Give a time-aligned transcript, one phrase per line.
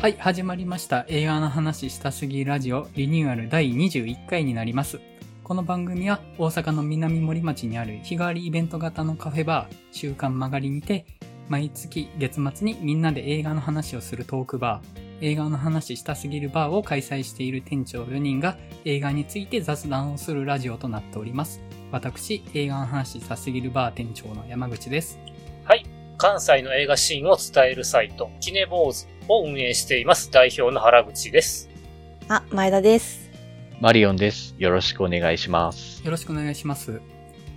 [0.00, 1.06] はい、始まりました。
[1.08, 5.00] 映画の話したすぎラジオリニューアル第21回になります。
[5.42, 11.04] この番組は大阪の南森町にある日替わりイベント型のカフェバー、週刊曲がりにて、
[11.48, 21.60] 毎月月末にみんなで映画の話をするトークバー、映画の話したすぎるバーを開催している店長4人が映画について雑談をするラジオとなっております。
[21.90, 25.18] 私、映画の話したすぎるバー店長の山口です。
[25.64, 25.84] はい。
[26.18, 30.30] 関西の映画シーンを伝えるサイト、キネボーズを運営しています。
[30.30, 31.68] 代表の原口です。
[32.28, 33.30] あ、前田です。
[33.80, 34.54] マリオンです。
[34.58, 36.02] よろしくお願いします。
[36.04, 37.00] よろしくお願いします。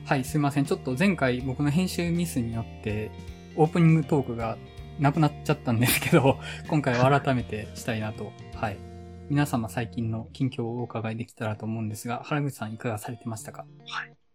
[0.06, 0.66] はい、すいません。
[0.66, 3.10] ちょっと前回僕の編集ミスによって、
[3.56, 4.58] オープニングトークが
[5.00, 8.32] なくなっちゃったんですけど、 今回は改めてしたいなと。
[8.54, 8.78] はい。
[9.30, 13.66] 皆様最近の近況をお伺いできたらと思うんですが、原口さんいかがされてましたか？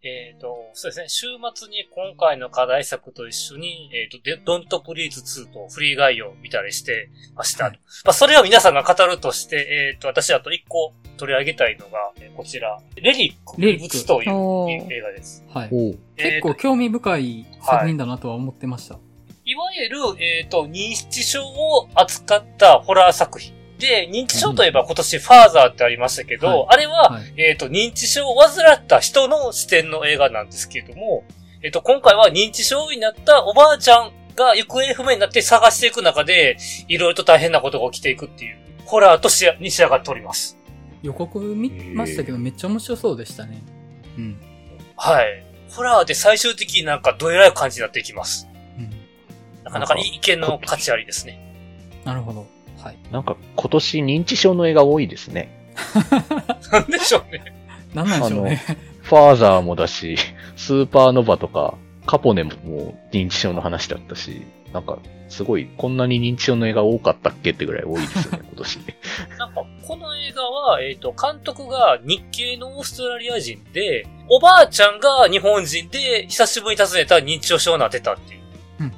[0.07, 7.65] えっ、と、そうですね、週末に今回の課題作と一緒に、えっ、と、でドントプリーズ2とフリー概要を見たりしてました。
[7.65, 15.43] はいまあ、それを皆さんが語るとして、えっ、と、私あと一個取り上げたいのが、えーこちら、レリック、レリック異物という映画です。
[15.49, 15.69] はい。
[15.73, 18.99] おう結構興味深い作品だなとは思ってました。
[19.47, 23.55] いわゆる、えっ、と、認知症を扱ったホラー作品。
[23.79, 27.35] で、認知症といえば今年ファーザーってありましたけど、はいあれは、はい。
[27.37, 31.25] えっ、と、認知症を患った人の視点の映画なんですけれども、
[31.63, 36.57] えっ、と、今回は認知症になったおばあちゃんが行方不明になって探していく中で、
[36.89, 40.59] いろいろと大変なことが起きていくっていう、ホラーとしやに仕上がっております。
[41.03, 43.63] 予告見ましたけど、めっちゃ面白そうでしたね。
[44.17, 44.41] うん。
[44.97, 45.45] はい。
[45.71, 48.49] ホラーで最終的になんかどえらい感じになっていきます。
[48.79, 48.91] うん。
[49.65, 51.41] なかなかいい意見の価値ありですね。
[52.05, 52.47] なるほど。
[52.87, 52.99] はい。
[53.11, 55.75] なんか今年認知症の映画多いですね。
[56.71, 57.53] なんでしょうね。
[57.95, 58.63] なんなんでしょうね。
[59.03, 60.17] ファーザーもだし、
[60.57, 61.75] スーパーノヴァとか、
[62.07, 68.79] カポネももう認知症の話だったし、なんかすごい、こんなに認知症の映画多かったっけってぐらい多いですよね、 今年。
[69.39, 78.41] なんか、この映画は、えっ、と、監督が日系のオーストラリア人で、おばあちゃんが日本人で、久しぶりに訪ねた認知症症になってたっていう、
[78.81, 78.93] うんうん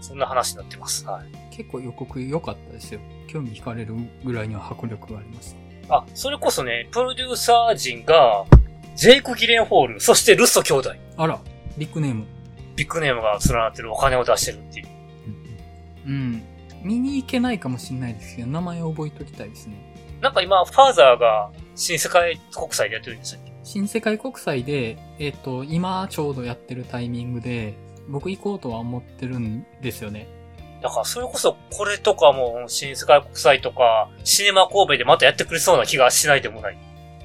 [0.00, 1.06] そんな話になってます。
[1.06, 1.39] はい。
[1.50, 3.00] 結構予告良かったですよ。
[3.26, 3.94] 興味惹かれる
[4.24, 5.54] ぐらいには迫力がありまし
[5.88, 5.96] た。
[5.96, 8.44] あ、それこそね、プロデューサー陣が、
[8.94, 11.40] ジェイク・ギレンホール、そしてルッソ兄弟、あら、
[11.76, 12.26] ビッグネーム。
[12.76, 14.86] ビッグネームが連なってるお金を出してるっていう。
[16.06, 16.42] うん。
[16.82, 19.76] 見に行けないかもしれないですけど、名前を覚えときたいですね。
[20.20, 23.40] なんか今、ファーザーが新世界国際でやってるんですよ。
[23.64, 27.74] 新世界国際で、えっ、と、今ちょうどやってるタイミングで、
[28.08, 30.26] 僕行こうとは思ってるんですよね。
[30.80, 36.78] だから、それこそ、これとかも、新世界国際とか、シネマ神戸でまたやってくれそうな気がしないでもない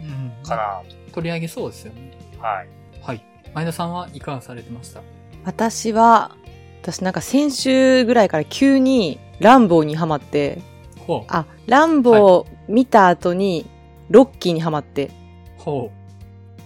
[0.03, 0.43] うん。
[0.43, 0.81] かな
[1.13, 2.11] 取り上げそうですよね。
[2.35, 2.41] と。
[2.41, 2.67] はい。
[3.01, 3.23] はい。
[3.53, 5.01] 前田さんはいかがされてました？
[5.45, 6.35] 私は、
[6.81, 10.61] 私なんか先週ぐらいから急にランボーにハマって、
[11.07, 11.25] ほう。
[11.29, 13.65] あ、ランボー見た後に
[14.09, 15.11] ロッキーにハマって、
[15.57, 15.91] ほ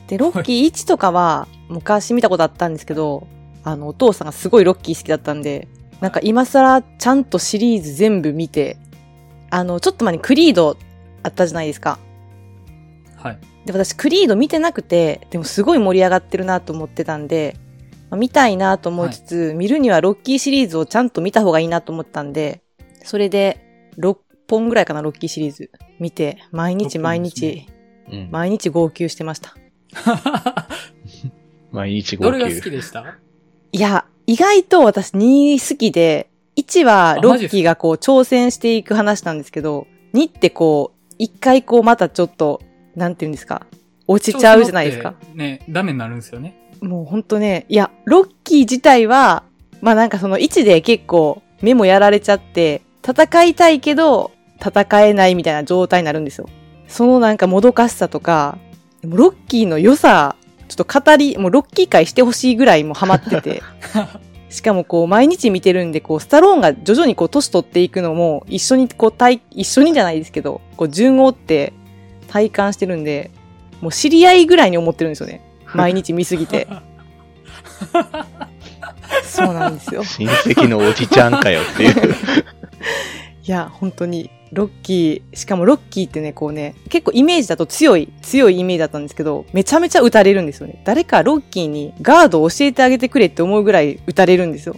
[0.08, 3.28] で、ロッキー1とかは昔見たことあったんですけど、
[3.64, 5.68] あの、お父さんがすごいロッキー好きだったんで、
[6.02, 8.78] なんか今更ちゃんとシリーズ全部見て、
[9.50, 10.78] あの、ちょっと前にクリード
[11.24, 12.00] あったじゃないですか。
[13.18, 13.22] う。
[13.28, 13.40] はい。
[13.66, 17.56] で、私、クリード見てなくて、でもすごい盛り上がってるなと思ってたんで、
[18.10, 22.62] まあ見たいなと思いつつ、見るにはロッキーシリーズをちゃんと見た方がいいなと思ったんで、
[23.04, 24.18] それで、6
[24.50, 25.70] 本ぐらいかな、ロッキーシリーズ。
[26.00, 27.68] 見て、毎日6毎日、
[28.12, 28.30] うん。
[28.32, 29.56] 毎日号泣してました。
[31.72, 32.64] 毎日号どれが好泣。
[32.64, 33.18] きでした？
[33.72, 42.62] いや、意外と私2好きで、1はロッキーがこう挑戦していく話なんですけど、2ってこう、一回こうまたちょっと、
[42.96, 43.66] なんていうんですか、
[44.06, 45.16] 落ちちゃうじゃないですか？
[45.34, 46.56] ね、ダメになるんですよね。
[46.80, 49.42] もうほんとね、いや、ロッキー自体は、
[49.82, 54.30] まあなんかその位置で結構目もやられちゃって、戦いたいけど、
[54.64, 56.48] 戦えないみたいな状態になるんですよ。
[56.88, 58.60] そのなんかもどかしさとか、
[59.02, 60.36] ロッキーの良さ、
[60.70, 63.62] ちょっと語り、もうロッキー会してほしいぐらいもうハマってて。
[64.50, 71.74] しかもこう毎日見てるんで、こうスタローンが徐々にこう年取っていくのも一緒にこう体、一緒にじゃないですけど、こう順を追って
[72.28, 73.30] 体感してるんで、
[73.82, 75.42] もう知り合いぐらいに思ってるんですよね。
[75.74, 76.68] 毎日見すぎて。
[79.24, 80.04] そうなんですよ。
[80.04, 82.16] 親戚のおじちゃんかよっていう。
[83.46, 90.82] いや、本当に、ロッキー、しかもロッキーってね、こうね、結構イメージだと強い、強いイメージだったんですけど、めちゃめちゃ撃たれるんですよね。
[90.86, 94.76] 誰かロッキーにガードを教えてあげてくれって思うぐらい撃たれるんですよ。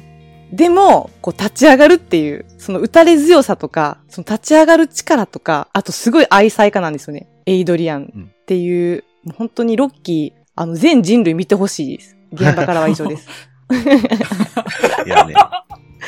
[0.52, 7.28] でも、こう立ち上がるっていう、その撃たれ強さとか、その立ち上がる力とか、あとすごい愛妻家なんですよね。
[7.46, 12.18] エイドリアンっていう、もう本当にロッキー、あの、全人類見てほしいです。
[12.34, 13.28] 現場からは以上です。
[15.06, 15.34] いやね、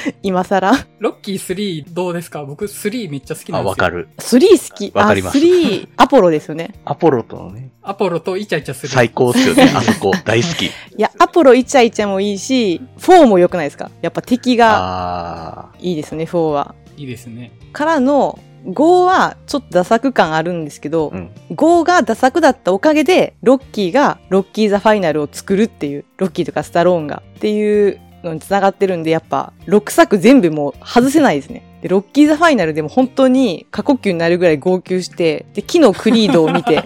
[0.24, 0.72] 今更。
[1.00, 2.44] ロッキー3どうですか？
[2.44, 3.69] 僕3めっちゃ好きなあ、んですよ。
[3.72, 3.90] わか。
[3.90, 4.10] る。
[4.18, 4.92] 3好き。
[4.95, 6.74] わかりますあ、3、アポロですよね。
[6.86, 8.90] アポロとのね、アポロとイチャイチャする。
[8.90, 10.12] 最高っすよね、 あそこ。
[10.25, 10.66] 大好き。
[10.66, 13.92] いや、アポロイチャイチャもいいし、4も良くないですか？
[14.01, 16.75] やっぱ敵があいいですね、4は。
[16.98, 17.51] いいですね。
[17.72, 21.13] からの、5はちょっとダ作感あるんですけど、ー。
[21.16, 21.30] うん。
[21.51, 31.64] 5がダ作だったおかげで、ロッキーがロッキーザファイナルを作るっていう、ロッキーとかスタローンがっていうのに繋がってるんで、やっぱ6作全部もう外せないですね。
[31.81, 36.84] で、ロッキーザファイナルでも本当に過呼吸になるぐらい号泣して、で、昨日クリードを見て、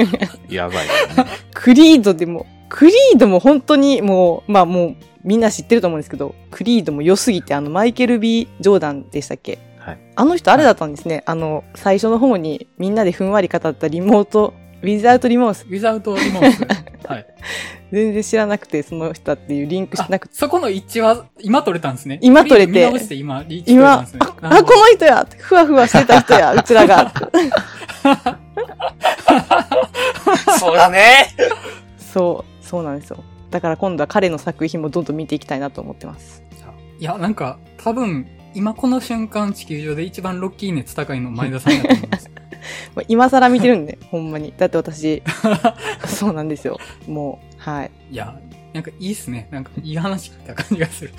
[0.48, 0.92] やばいよ
[1.24, 1.26] ね。
[1.54, 9.58] クリードでも、クリードも本当にもう、まあもうみんな知ってると思うんですけど、クリードも良すぎて、あのマイケル・ B・ ジョーダンでしたっけ？
[9.78, 9.98] はい。
[10.16, 11.22] あの人あれだったんですね。
[11.26, 15.64] あの、最初の方にみんなでふんわり語ったリモート、ウィザートリモース。
[15.64, 16.62] ウィザウトリモース。
[17.08, 17.26] はい。
[17.90, 20.34] 全然知らなくて、その人だっていうリンクしてなくて。
[20.34, 22.18] そこの一致は今取れたんですね。
[22.22, 24.26] 今取れて見直して今、リーチ取れたん今ですね。、あ、
[24.58, 27.12] あこの人やふわふわしてた人や うちらが。
[30.58, 31.34] そうだね。
[31.98, 33.24] そう、そうなんですよ。
[33.50, 36.42] だから今度は彼の作品もどんどん見ていきたいなと思ってます。
[37.00, 42.30] いや、なんか、多分、今この瞬間地球上で一番ロッキー熱高いの前田さんだと思います。
[42.94, 44.52] まあ今更見てるんで、 ほんまに。
[44.56, 45.22] だって私、
[46.06, 46.78] そうなんですよ。
[47.06, 47.90] もう、はい。
[48.10, 48.38] いや、
[48.72, 49.48] なんかいいっすね。
[49.50, 51.12] なんかいい話聞いた感じがする。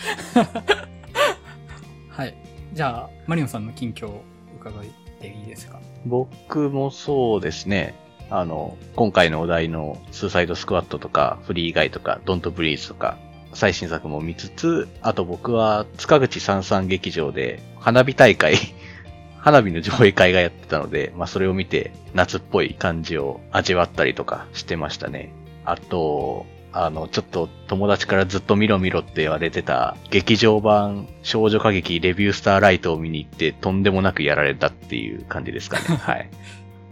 [2.10, 2.36] はい。
[2.74, 4.24] じゃあ、マリオンさんの近況を
[4.60, 4.84] 伺っ
[5.22, 5.80] ていいですか？
[6.06, 7.96] 僕もそうですね。
[8.30, 13.18] あの、今回のお題のスーサイドスクワットとか、フリーガイとか、ドントブリーズとか、
[13.54, 18.56] 最新作も見つつ、あと僕は塚口三三劇場で花火大会、
[19.40, 25.32] 花火の上映会がやってたので、まあそれを見て夏っぽい感じを味わったりとかしてましたね。
[25.66, 35.98] あと、あの、ちょっと友達からずっと見ろ見ろって言われてた劇場版少女歌劇レビュースターライトを見に行ってとんでもなくやられたっていう感じですかね。
[35.98, 36.30] はい。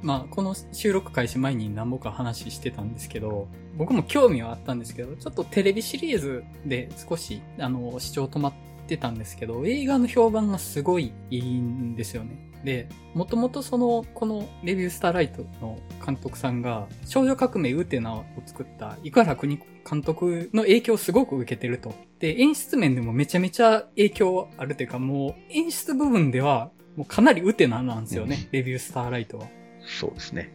[0.07, 8.53] まあ、この収録開始前に何本か話してたんですけど、僕も興味はあったんですけど、ちょっとテレビシリーズで少し、あの、視聴止まっ
[8.87, 12.39] てたんですけど、映画の評判がすごいいいんですよね。
[12.63, 21.93] で、もともとその、このレビュースターライトの監督さんが、少女革命ウテナを作った、生原邦子監督の影響をすごく受けてると。
[22.19, 29.56] で、演出面でもめちゃめちゃ影響あるというか、もう演出部分では、もうかなりウテナなんですよね、レビュースターライトは。
[29.87, 30.53] そうですね。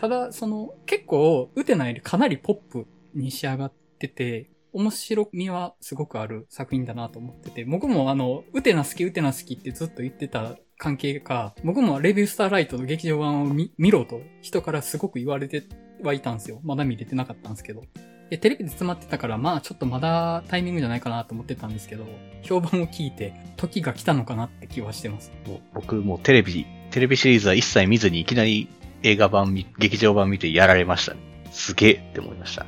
[0.00, 15.64] ただ、その、結構、ウテナよりかなりポップに仕上がってて、面白みはすごくある作品だなと思ってて、僕もあの、ウテナ好き、ウテナ好きってずっと言ってた関係か、僕もレビュースターライトの劇場版を見見ろと人からすごく言われて
[16.02, 16.60] はいたんですよ。
[16.64, 17.82] まだ見れてなかったんですけど。
[18.30, 22.06] で、テレビで詰まってたから、まあちょっとまだタイミングじゃないかなと思ってたんですけど、
[22.42, 25.32] 評判を聞いて、時が来たのかなって気はしてます。
[25.46, 28.68] もう僕もうテレビ、テレビシリーズは一切見ずにいきなり
[29.02, 31.20] 映画版見、劇場版見てやられましたね。
[31.50, 32.66] すげえって思いました。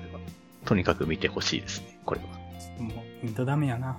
[0.65, 2.26] とにかく見てほしいですね、これは。
[2.82, 3.93] もう、ヒントダメやな。
[3.93, 3.99] も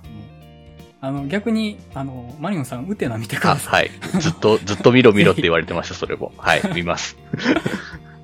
[1.00, 3.88] あの、逆に、あの、マリオンさん、ウテナ見てくあ、ださい。
[3.88, 4.20] はい。
[4.20, 6.32] ずっと、ずっと見ろ見ろって言われてました、それも。
[6.36, 7.16] はい、 見ます。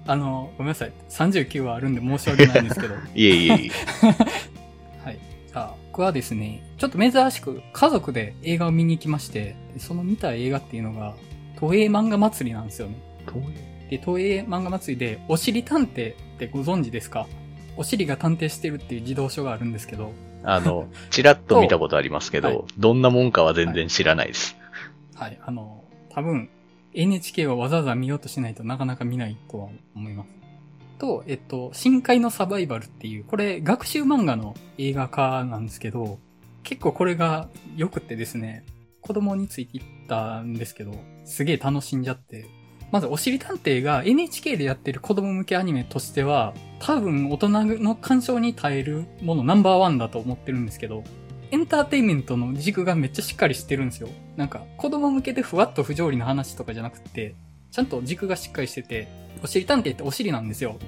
[0.07, 0.93] あの、ごめんなさい。
[1.11, 2.95] 39はあるんで申し訳ないんですけど。
[3.15, 3.71] いえいえいえ。
[5.05, 5.19] はい。
[5.47, 11.15] じゃあ、僕はですね、ちょっと珍しく家族で映画を見に行きまして、でその見た映画っていうのが、
[11.63, 12.97] 東映漫画祭りなんですよね。
[13.89, 17.27] で、東映漫画祭りで、おしり探偵ってご存知ですか？
[17.77, 24.57] お尻が探偵してるっていう児童書があるんですけど、あの、ちらっと見たことありますけど、 はいどんなもんかは全然知らないです。
[25.15, 26.51] はい、あの、多分、
[26.95, 30.31] NHK はわざわざ見ようとしないとなかなか見ないとは思います。
[30.99, 36.19] と、えっと、深海のサバイバルっていう、これ学習漫画の映画化なんですけど、
[36.65, 38.65] 結構これが良くてですね、
[39.01, 40.93] 子供についていったんですけど、
[41.25, 42.47] すげえ楽しんじゃって、
[42.91, 51.03] まず、おしり探偵が NHK でやってる子供向けアニメとしては、多分大人の鑑賞に耐えるものナンバーワンだと思ってるんですけど、
[51.51, 54.09] エンターテインメントの軸がめっちゃしっかりしてるんですよ。
[54.37, 57.35] なんか、子供向けでふわっと不条理な話とかじゃなくて、
[57.71, 59.09] ちゃんと軸がしっかりしてて、
[59.43, 60.79] おしり探偵ってお尻なんですよ。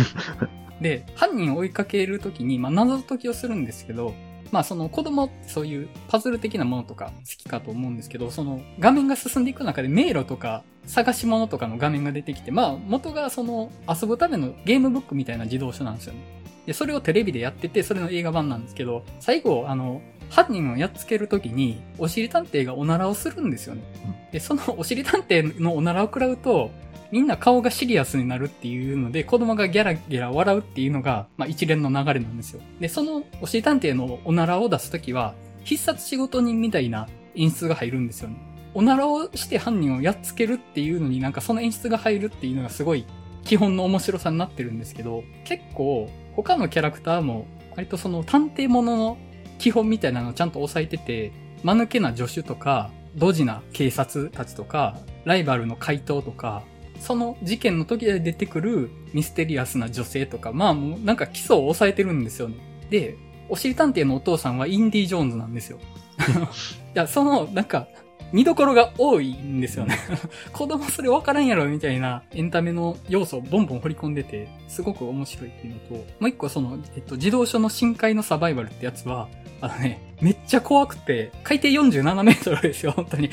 [0.82, 4.14] で、犯人を追いかけるときに、まあ、謎解きをするんですけど、
[4.52, 16.20] まあその子供ってそういうパズル的なものとか好きかと思うんですけど、その画面が進んでいく中で迷路とか探し物とかの画面が出てきて、まあ元がその遊ぶためのゲームブックみたいな自動書なんですよね。
[16.66, 23.82] で、それをテレビでやってて、それの映画版なんですけど、最後、あの、犯人をやっつけるときに、おしり探偵がおならをするんですよね。
[24.30, 26.70] で、そのおしり探偵のおならを食らうと、
[27.12, 32.62] みんな顔がシリアスになるっていうので、子供がギャラギャラ笑うっていうのが、まあ一連の流れなんですよ。
[32.80, 38.36] で、そのおしり探偵のおならを出すときは、必殺仕事人みたいな演出が入るんですよね。
[38.74, 43.04] おならをして犯人をやっつけるっていうのになんかその演出が入るっていうのがすごい
[43.44, 49.18] 基本の面白さになってるんですけど、結構他のキャラクターも割とその探偵ものの
[49.58, 51.30] 基本みたいなのをちゃんと押さえてて、
[51.62, 56.62] 間抜けな助手とか、ドジな警察たちとか、ライバルの怪盗とか、
[57.02, 62.56] その事件の時で出てくるミステリアスな女性とか、まあもうなんか基礎を抑えてるんですよね。
[62.90, 63.16] で、
[63.48, 65.78] おしり探偵のお父さんはインディ・ジョーンズなんですよ。
[66.94, 67.88] いや、その、なんか、
[68.32, 69.98] 見どころが多いんですよね。
[70.52, 79.28] 子供それ分からんやろみたいなエンタメの要素をボンボン掘り込んでて、すごく面白いっていうのと、もう一個その、えっと、自動書の深海のサバイバルってやつは、
[79.60, 83.28] あのね、めっちゃ怖くて、海底47メートルですよ、本当に。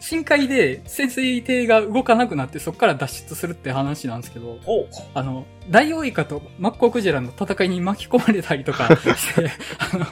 [0.00, 4.58] 深海で潜水艇が動かなくなってそこから脱出するって話なんですけど。
[5.14, 9.50] あの、ダイオウイカとマッコウクジラの戦いに巻き込まれたりとか して、
[9.92, 10.06] あの、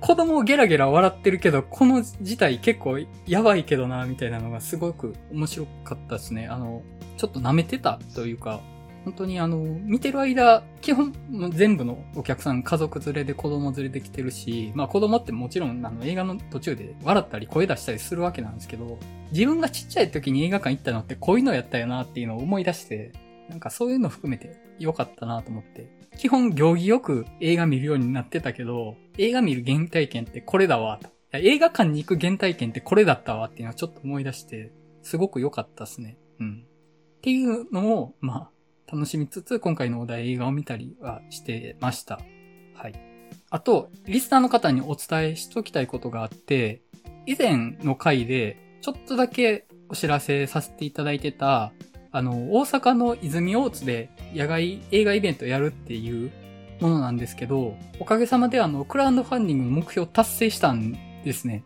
[0.00, 6.48] 子供ゲラゲラ笑ってるけど、この事態結構やばいけどな、みたいなのがすごく面白かったですね。
[6.48, 6.82] あの、
[7.18, 8.60] ちょっと舐めてたというか、
[9.04, 11.14] 本当にあの、見てる間、基本
[11.50, 18.98] 全部のお客さん家族連れで子供連れで来てるし、まあ子供ってもちろんあの映画の途中で笑ったり声出したりするわけなんですけど、
[19.32, 23.12] 自分がちっちゃい時に映画館行ったのってこういうのやったよなっていうのを思い出して、
[23.48, 25.96] なんかそういうの含めて良かったなと思って。
[26.16, 31.10] 基本行儀よく映画見るようになってたけど、映画見る原体験ってこれだわと。
[31.32, 36.18] 映画館に行く原体験ってこれだったわっていうのをちょっと思い出して、すごく良かったですね。
[36.40, 36.64] うん。
[37.18, 38.50] っていうのを、まあ、
[38.90, 42.20] 楽しみつつ、今回のお題映画を見たりはしてました。
[42.74, 42.94] はい。
[43.50, 46.80] あと、リスナーの方にお伝えしときたいことがあって、
[47.26, 51.72] 以前の回で、ちょっとだけお知らせさせていただいてた、
[52.12, 56.30] あの、大阪の泉大津で野外映画イベントやるっていう
[56.80, 61.64] ものなんですけど、おかげさまであの、クラウドファンディングの目標達成したんですね。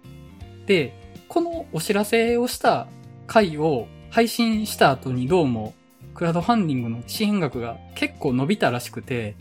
[0.67, 0.93] で、
[1.29, 2.89] このお知らせをした
[3.29, 5.75] 回を配信した後にどうも、
[6.23, 9.35] クラウドファンディングの支援額が結構伸びたらしくて、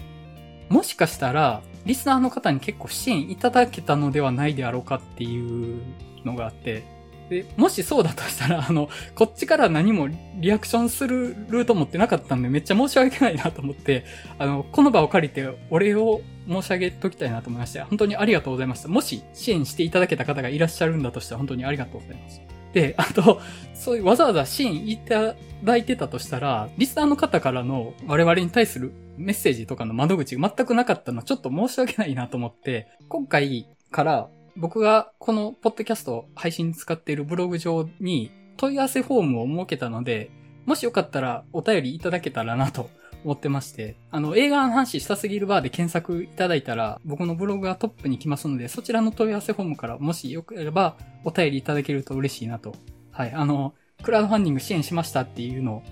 [0.68, 5.80] もしかしたら、リスナーの方に結構支援いただけたのではないであろうかっていう
[6.26, 6.84] のがあって、
[7.30, 14.04] で、もしそうだとしたら、あの、こっちから何もリアクションするルート持ってなかったんで、めっちゃ申し訳ないなと思って、
[14.40, 18.88] あの、この場を借りてお礼を申し上げときたいなと思いまして、本当にありがとうございました。
[18.88, 22.42] もし支援していただけた方がいらっしゃるんだとしたら、本当にありがとうございます。
[22.74, 23.42] で、あと、
[23.74, 40.30] そういうわざわざ支援いただいてたとしたら、リスナーの方からの我々に対するメッセージとかの窓口が全くなかったのはちょっと申し訳ないなと思って、今回から僕がこのポッドキャストを配信に使っているブログ上に問い合わせフォームを設けたので、
[40.66, 42.90] もしよかったらお便りいただけたらなと
[43.24, 52.74] 思ってまして、あの、映画の話したすぎるバーで検索いただいたら、僕のブログがトップに来ますので、そちらの問い合わせフォームからもしよければお便りいただけると嬉しいなと。
[53.12, 55.84] はい、あの、クラウドファンディング支援しましたっていうのを、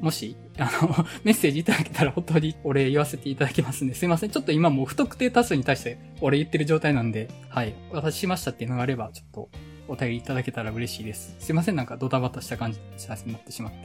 [0.00, 4.30] もし、あの、 メッセージいただけたら本当に お礼言わせていただきますんで、すいません。
[4.30, 7.74] ちょっと今もう不特定多数に対してお礼言ってる状態なんで、はい。
[7.92, 9.48] 私しましたっていうのがあれば、ちょっと
[9.88, 11.36] お便りいただけたら嬉しいです。
[11.38, 11.76] すいません。
[11.76, 13.78] なんかドタバタした感じになってしまって。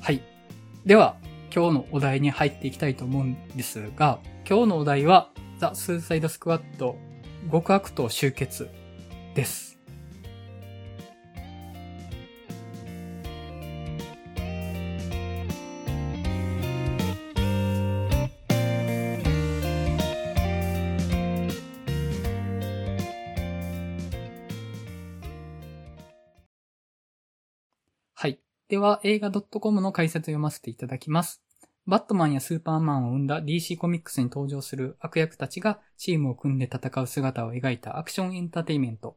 [0.00, 0.20] はい。
[0.84, 1.16] では、
[1.54, 6.96] 今日のお題に入っていきたいと思うんですが、今日のお題は、ザ・スーサイド・スクワット
[7.50, 8.68] 極悪党集結
[9.34, 9.75] です。
[28.68, 31.40] では、映画 .com の解説を読ませていただきます。
[31.86, 39.16] バットマンやスーパーマンを生んだ DC コミックスに登場する悪役たちがチームを組んで戦う姿を描いたアクションエンターテイメント。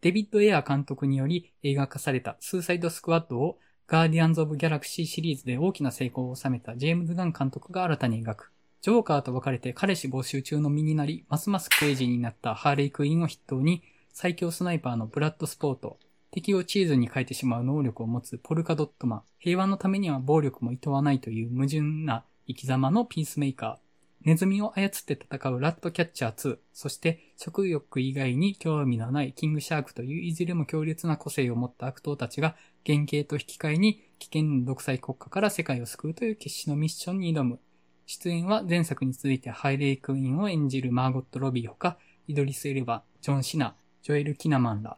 [0.00, 8.52] デビッド・エア監督により映画化されたスーサイド・スクワッドをガーディアンズ・オブ・ギャラクシーシリーズで大きな成功を収めたジェームズ・ガン監督が新たに描く。
[8.80, 13.82] ジョーカーと別れて彼氏募集中の身になり、ますますクレイジーになったハーレイ・クイーンを筆頭に、
[14.14, 15.98] 最強スナイパーのブラッド・スポート、
[16.30, 23.88] 敵をチーズに変えてしまう能力を持つポルカドットマン、平和のためには暴力も厭わないという矛盾な生き様のピースメーカー、
[24.22, 37.60] ネズミを操って戦うラットキャッチャー2、そして食欲以外に興味のないキングシャークといういずれも強烈な個性を持った悪党たちが原型と引き換えに危険独裁国家から世界を救うという決死のミッションに挑む。
[38.06, 44.96] 出演は前作に続いてハイレイクイーンを演じるマーゴット・ロビーほか、イドリス・エルバ、ジョン・シナ、ジョエル・キナマンら、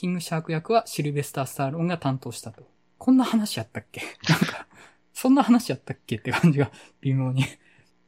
[0.00, 2.66] キングシャーク役はシルベスター・スターローンが担当したと。
[2.96, 4.00] こんな話やったっけ？
[4.30, 4.66] なんか、
[5.12, 6.70] そんな話やったっけって感じが
[7.02, 7.44] 微妙に。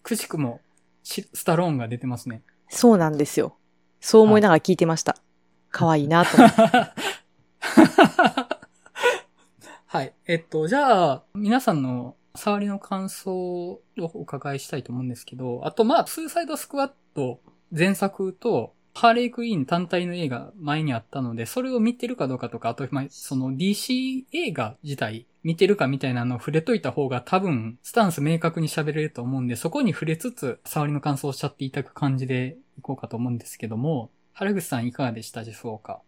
[0.03, 0.63] くしくも
[1.03, 2.45] シスタローンが出てますね。
[2.71, 3.59] そうなんですよ。
[4.01, 5.19] そう思いながら聞いてました。
[5.71, 6.61] 可愛いなと思って。
[9.85, 10.15] はい。
[10.25, 36.03] えっと、じゃあ、皆さんの触りの感想をお伺いしたいと思うんですけど、あと、まあ、スーサイドスクワット前作と、ハーレークイーン単体の映画前にあったので、それを見てるかどうかとか、あと、まあ、その DC 映画自体見てるかみたいなのを触れといた方が多分、スタンス明確に喋れると思うんで、そこに触れつつ、触りの感想をおっしゃっていただく感じでいこうかと思うんですけども、原口さんいかがでしたでしょうか？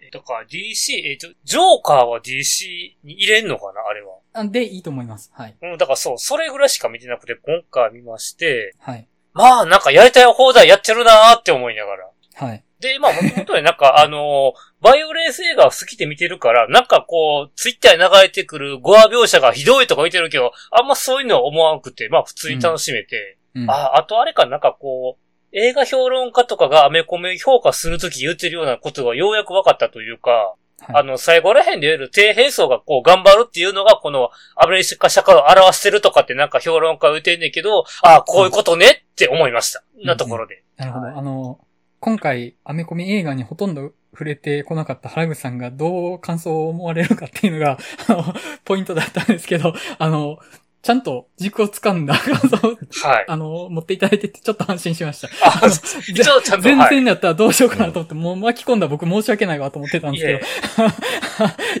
[0.00, 4.18] えだから DC、えっと、ジョーカーは DC に入れんのかなあれは？
[4.32, 5.30] あで、いいと思います。
[5.32, 5.56] はい。
[5.62, 9.08] うん、だからそう、それぐらいしか見てなくて、今回見まして、はい。
[9.34, 12.10] まあ、なんかやりたい放題やってるなーって思いながら。
[12.36, 12.64] はい。
[12.80, 23.38] で、まあ、本当になんか、あのーバイオレンス映画を好きで見てるから、なんかこう、ツイッターに流れてくるゴア描写がひどいとか見てるけど、あんまそういうのは思わなくて、まあ普通に楽しめて。
[23.54, 39.84] うん、あ、あとあれか、なんかこう、映画評論家とかがアメコミ評価するとき言ってるようなことがようやく分かったというか、はいあの、最後ら辺で言える低変層がこう頑張るっていうのが、このアメリカ社会を表してるとかってなんか評論家は言ってんねんけど、ああ、こういうことねって思いました。
[40.02, 40.64] んなところで。
[40.76, 41.06] なるほど。
[41.06, 41.60] はいあの、
[42.00, 47.78] 今回、アメコミ映画にほとんど触れてこなかった原口さんがどう感想を思われるかっていうのが、
[48.08, 50.38] あの、ポイントだったんですけど、あの、
[50.82, 52.76] ちゃんと軸を掴んだ感想を、
[53.08, 53.24] はい。
[53.26, 55.28] あの、持っていただいててちょっと安心しました。
[55.42, 56.90] ああの一応ちゃんと、全はい。
[56.96, 60.42] 然だったらどうしようかなと思って、もう巻き込んだ僕申し訳ないわと思ってたんですけどい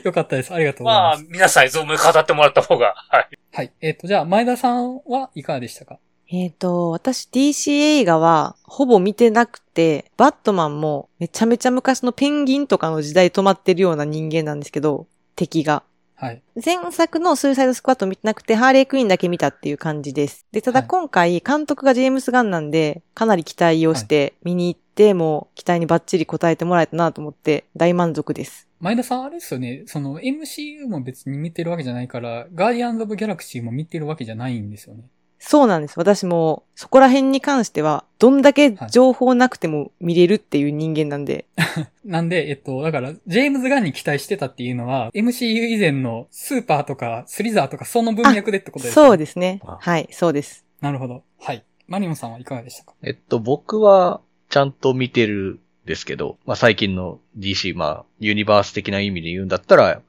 [0.08, 0.54] よかったです。
[0.54, 3.28] ありがとうございまあます。、皆さんに存分に語ってもらった方が、はい。
[3.52, 3.72] はい。
[3.82, 5.98] えっ、と、じゃあ、前田さんはいかがでしたか？
[6.30, 15.82] えっ、と、私 DC 映画はほぼ見てなくて、バットマンもめちゃめちゃ昔のペンギンとかの時代止まってるような人間なんですけど、敵が。
[16.16, 16.42] はい。
[16.64, 20.46] 前作のスーサイドスクワット見てなくて、ハーレークイーンだけ見たっていう感じです。
[20.52, 28.68] で、ただはい今回、監督がジェームス・ガンなんで、かなり期待をして見に行って、もう期待にバッチリ応えてもらえたなと思って、大満足です。
[28.80, 35.04] 前田さんあれですよね、その MCU も別に見てるわけじゃないから、ガーディアンズ・オブ・ギャラクシーも見てるわけじゃないんですよね。
[35.46, 35.98] そうなんです。
[35.98, 41.44] 私も、そこら辺に関しては、どんだけ情報なくても見れるっていう人間なんで、
[42.04, 49.06] なんで、えっと、だから、ジェームズ・ガンに期待してたっていうのは、MCU 以前のスーパーとかスリザーとかその文脈でってことですね？
[49.06, 49.78] そうですねあ。
[49.80, 50.64] はい、そうです。
[50.80, 51.22] なるほど。
[51.40, 51.62] はい。
[51.86, 52.94] マリモンさんはいかがでしたか？
[53.02, 60.00] えっと、僕は、ちゃんと見てるんですけど、まあ、最近の DC、まあ、ユニバース的な意味で言うんだったら、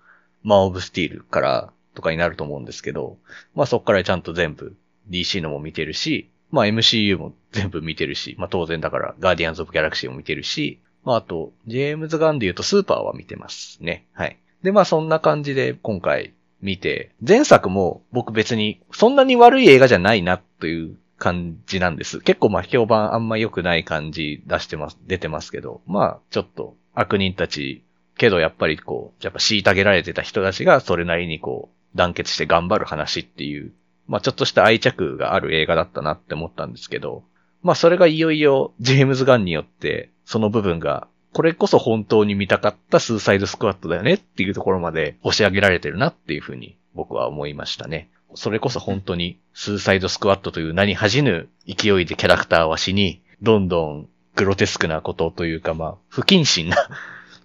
[0.44, 3.18] マン・オブ・スティールからとかになると思うんですけど、
[3.56, 4.76] まあ、そこからちゃんと全部
[5.10, 14.06] DC のも見てるし、まあ、MCU も全部見てるし、まあ、当然だから、ガーディアンズ・オブ・ギャラクシーも見てるし、まあ、あと、ジェームズ・ガンで言うとスーパーは見てますね。
[14.14, 14.38] はい。
[14.64, 22.20] で、まあ、そんな感じで今回見て、前作も僕別にそんなに悪い映画じゃないなという感じなんです。
[22.20, 27.84] 結構まあ評判あんま良くない感じ出してます、出てますけど、まあちょっと悪人たち、
[28.18, 33.72] けどやっぱりこう、やっぱ虐げられてた人たちがそれなりにこう、団結して頑張る話っていう、
[34.08, 37.24] まあちょっとした愛着がある映画だったなって思ったんですけど、
[37.62, 48.10] まあそれがいよいよジェームズ・ガンによって、その部分が、これこそ本当に見たかったスーサイドスクワットだよねっていうところまで押し上げられてるなっていうふうに僕は思いましたね。
[48.36, 56.78] それこそ本当にスーサイドスクワットという名に恥じぬ勢いでキャラクターは死に、どんどんグロテスクなことというかまあ、不謹慎な、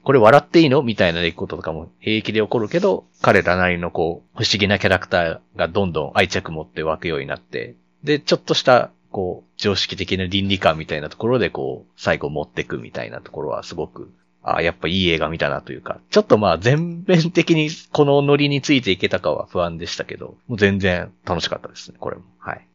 [0.02, 22.22] これ笑っていいのみたいな出来事とかも平気で起こるけど、彼らなりのこう、不思議なキャラクターがどんどん愛着持って湧くようになって、で、ちょっとした、こう、常識的な倫理観みたいなところでこう、最後持ってくみたいなところはすごく、ああ、やっぱいい映画見たなというか、ちょっとまあ全面的にこのノリについていけたかは不安でしたけど、もう全然楽しかったですね、これも。
[22.38, 22.66] はい。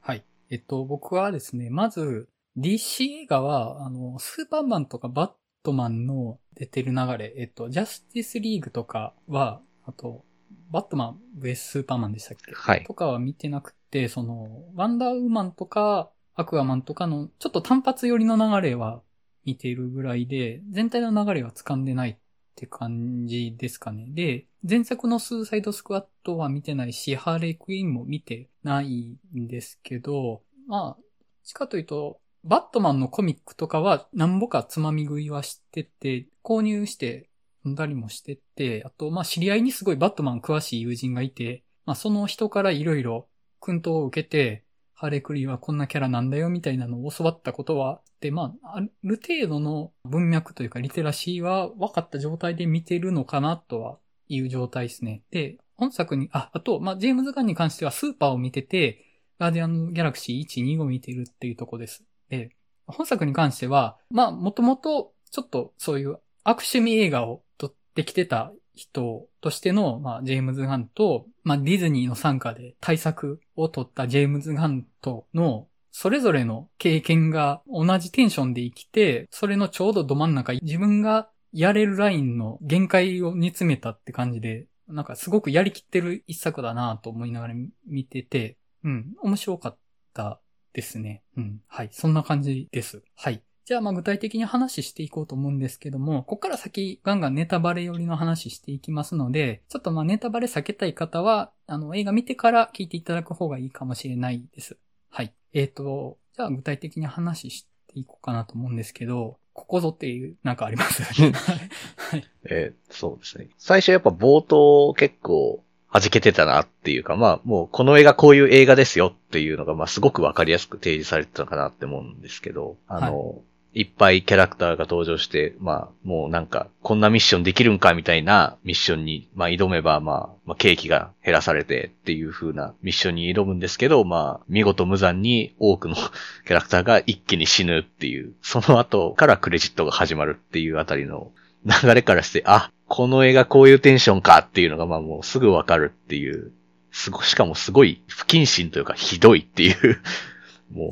[0.00, 0.24] はい。
[0.50, 5.30] えっと、僕はですね、まず、DC 映画は、あの、スーパーマンとかバッ
[5.64, 10.24] トマンの出てる流れ、えっと、ジャスティスリーグとかは、あと、
[10.70, 12.52] バットマン VS スーパーマンでしたっけ？
[12.52, 12.84] はい。
[12.84, 19.02] とかは見てなくて、その、ワンダーウーマンとか、アクアマンとかの、ちょっと単発寄りの流れは
[19.44, 22.16] 見ているぐらいで、全体の流れは掴んでないっ
[22.56, 24.06] て感じですかね。
[24.08, 31.02] で、前作のスーサイドスクワットは見てないし、ハーレークイーンも見てないんですけど、まあ、
[31.42, 37.30] しかというと、バットマンのコミックとかは何ぼかつまみ食いはしてて、購入して
[37.60, 43.28] 読んだりもしてて、あと、まあ知り合いにすごいバットマン詳しい友人がいて、まあその人からいろいろ
[43.60, 55.22] 訓導を受けて、ハーレクリーはこんなキャラなんだよみたいなのを教わったことはあって、まあ、ある程度の文脈というかリテラシーは分かった状態で見てるのかなとはいう状態ですね。
[55.30, 59.04] で、本作に、あ、あと、まあ、ジェームズ・ガンに関してはスーパーを見てて、
[59.38, 62.04] ガーディアン・ギャラクシー1、2を見てるっていうとこです。
[62.28, 62.50] で、
[62.86, 87.54] 本作に関しては、まあ、もともとちょっとそういう悪趣味映画を撮ってきてた人としての、まあ、ジェームズ・ガンと、まあ、ディズニーの参加で対策を取ったジェームズ・ガンとの、それぞれの経験が同じテンションで生きて、それのちょうどど真ん中、自分がやれるラインの限界を煮詰めたって感じで、なんかすごくやりきってる一作だなと思いながら
[87.86, 89.78] 見てて、うん、面白かっ
[90.12, 90.40] た
[90.74, 91.22] ですね。
[91.38, 93.02] うん、はい、そんな感じです。
[93.16, 93.42] はい。
[93.64, 104.76] じゃあ、まあ具体的に話していこうと思うんですけども、ここから先ガンガンネタバレ寄りの話していきますので、ちょっとまあネタバレ避けたい方は、あの映画見てから聞いていただく方がいいかもしれないです。
[105.08, 105.32] はい。
[105.54, 111.32] えっ、と、じゃあ具体的に話していこうかなと思うんですけど、ここぞっていう、なんかありますはい。
[111.96, 112.24] はい。
[112.44, 113.48] えーそうですね。
[113.56, 115.64] 最初やっぱ冒頭結構
[116.00, 123.40] 弾けてたなっていうか、まあもうこの映画こういう映画ですよっていうのがまあすごくわかりやすく提示されてたのかなって思うんですけど、あの、
[123.74, 135.94] い、っぱいキャラクターが登場して、まあもうなんかこんなミッションできるんかみたいなミッションにまあ挑めばまあ、まあ、刑期が減らされてっていう風なミッションに挑むんですけど、まあ見事無残に多くの
[136.46, 141.30] キャラクターが一気に死ぬっていう、その後からクレジットが始まるっていうあたりの
[141.64, 146.52] 流れからして、あ、この映画こういうテンションかっていうのがまあもうすぐわかるっていう、
[146.92, 150.00] すご、しかもすごい不謹慎というかひどいっていう、
[150.72, 150.90] もう、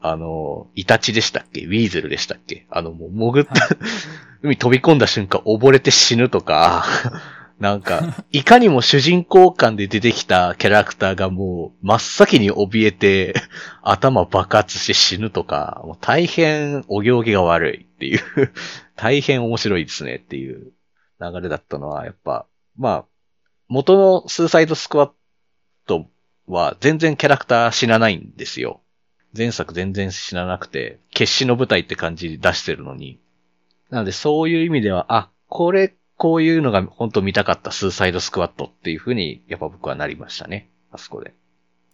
[0.00, 1.62] あの、イタチでしたっけ？
[1.64, 2.66] ウィーゼルでしたっけ？
[2.70, 3.76] あの、もう潜った、はい。
[4.42, 6.86] 海飛び込んだ瞬間溺れて死ぬとか、
[7.60, 13.34] なんか、いかにも主人公感で出てきたキャラクターがもう真っ先に怯えて
[13.82, 18.20] 頭爆発して死ぬとか、もう大変お行儀が悪いっていう、
[19.00, 20.72] 大変面白いですねっていう
[21.22, 22.44] 流れだったのは、やっぱ、
[22.76, 23.04] まあ、
[23.66, 25.10] 元のスーサイドスクワッ
[25.86, 26.06] ト
[26.46, 28.82] は全然キャラクター死なないんですよ。
[29.34, 33.18] 前作全然死ななくて、決死の舞台って感じ出してるのに。
[33.88, 40.68] なのでそういう意味では、あ、これ、こういうのが本当見たかったスーサイドスクワットっていう風に、やっぱ僕はなりましたね。
[40.90, 41.32] あそこで。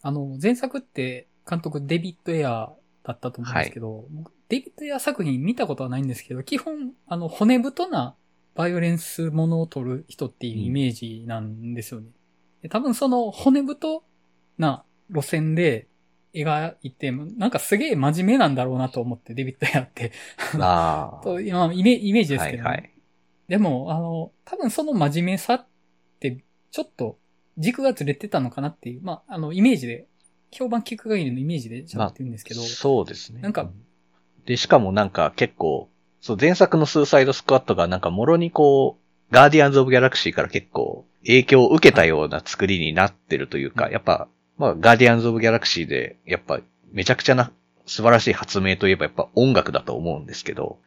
[0.02, 8.14] あの、前作って監督デビッド・エアーだったと思うんですけど、僕デビッド・エアー作品見たことはないんですけど、基本、あの、骨太な
[8.54, 12.08] バイオレンスものを撮る人っていうイメージなんですよね。
[12.62, 14.02] で多分その骨太
[14.56, 15.88] な路線で
[16.32, 20.12] 描いて、なんかすげえ真面目なんだろうなと思って、デビッド・エアーって。
[20.60, 22.38] あ と今イメイメージあ。
[22.38, 22.90] ですけど、はいはい。
[23.48, 25.66] でも、あの、多分その真面目さっ
[26.18, 27.18] て、ちょっと
[27.58, 30.06] 軸がずれてたのかなっていう、まあ、あの、イメージで、
[30.50, 33.40] 評判聞く限りのイメージで喋ってるんですけど、そうですね。
[33.40, 33.70] なんか、
[34.46, 35.88] で、しかもなんか結構、
[36.20, 46.60] そう、前作のスーサイドスクワットがなんかもろにこう、ガーディアンズ・オブ・ギャラクシーから結構影響を受けたような作りになってるというか、はいやっぱ、まあ、ガーディアンズ・オブ・ギャラクシーで、やっぱ、
[46.92, 47.50] めちゃくちゃな
[47.86, 50.78] 素晴らしい発明といえばやっぱ音楽だと思うんですけど、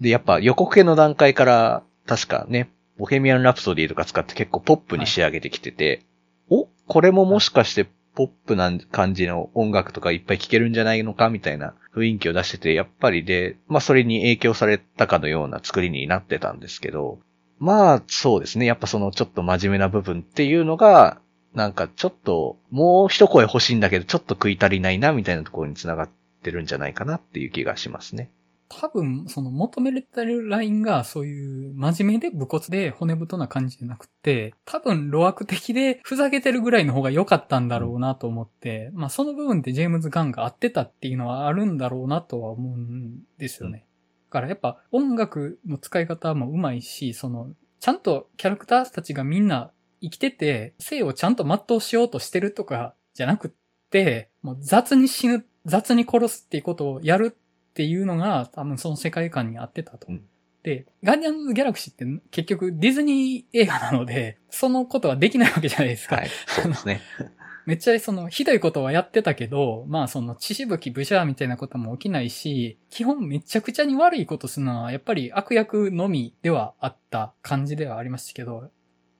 [0.00, 6.02] で、やっぱ予告編の段階から、確かね、ボヘミアン・ラプソディとか使って結構ポップに仕上げてきてて、
[6.48, 17.18] おこれももしかしてポップな感じの音楽とかいっぱい聴けるんじゃないのかみたいな雰囲気を出してて、やっぱりで、まあそれに影響されたかのような作りになってたんですけど、
[17.58, 18.66] まあそうですね。
[18.66, 21.20] やっぱそのちょっと真面目な部分っていうのが、
[21.54, 26.08] なんかちょっともう一声欲しいんだけど、ちょっと食い足りないなみたいなところに繋がっ
[26.42, 28.30] てるんじゃないかなっていう気がしますね。
[28.72, 43.86] 多分、その求められてるラインが、そういう真面目で武骨で骨太な感じじゃなくて、多分、路悪的でふざけてるぐらいの方が良かったんだろうなと思って、まあその部分ってジェームズ・ガンが合ってたっていうのはあるんだろうなとは思うんですよね。
[44.28, 53.50] だからやっぱ音楽の使い方も上手いし、その、ちゃんとキャラクターたちがみんな生きてて、生をちゃんと全うしようとしてるとかじゃなくっ
[53.90, 57.36] て、もう雑に死ぬ、雑に殺すっていうことをやる
[57.70, 60.06] っていうのが多分その世界観に合ってたと。
[60.08, 60.22] うん
[60.62, 66.16] で、ガーディアンズ・ギャラクシーって結局ディズニー映画なので、そのことはできないわけじゃないですか。
[66.16, 66.30] はい。
[66.46, 67.00] そうですね。
[67.66, 78.70] めっちゃそのひどいことはやってたけど、まあその血しぶきブシャーみたいなことも起きないし、基本めちゃくちゃに悪いことするのはやっぱり悪役のみではあった感じではありましたけど、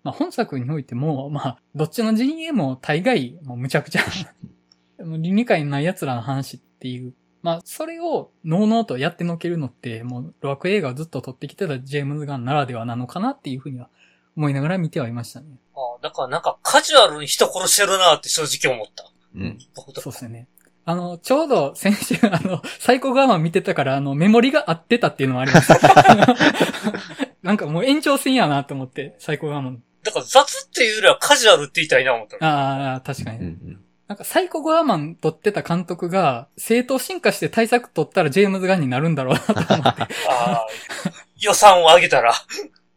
[0.02, 4.02] まあ本作においても、まあどっちの陣営も大概もうむちゃくちゃ
[4.98, 13.88] 理に解のない奴らの話っていう、まあそれをノーノーとやってのけるのってもうロアク映画をずっと撮ってきてたジェームズ・ガンならではなのかなっていうふうには
[14.36, 15.46] 思いながら見てはいましたね。
[15.74, 19.10] ああだからなんかカジュアルに人殺してるなって正直思った。
[19.34, 19.58] うん。
[19.94, 20.48] そうですよね。
[20.84, 26.36] あの、ちょうど先週、あの、サイコガーマン見てたから、あの、メモリが合ってたっていうのもありました。
[27.42, 29.82] なんかもう延長戦やなと思って、サイコガーマン。
[30.02, 32.46] だから雑っていうよりはカジュアルって言いたいな思ったの。
[32.46, 33.38] ああ、確かに。
[33.38, 33.84] うんうん。
[34.10, 40.02] なんかサイコゴアマン撮ってた監督が、正当進化して対策撮ったらジェームズ・ガンになるんだろうなと思って。
[40.02, 40.66] ああ、
[41.38, 42.34] 予算を上げたら。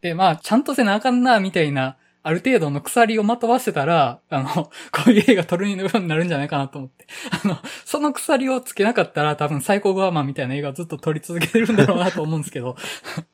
[0.02, 4.71] で、まあ、ちゃんとせなあかんな、みたいな、ある程度の鎖をまとわせたら、あの、こ
[5.06, 7.06] ういう映画撮るようになるんじゃないかなと思って。
[7.43, 12.76] あの、その鎖をつけなかったら多分サイコゴアマンみたいな映画をずっと撮り続けてるんだろうなと思うんですけど。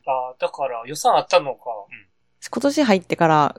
[0.05, 1.61] ああ、だから予算あったのか。
[2.51, 3.55] 今年入ってから、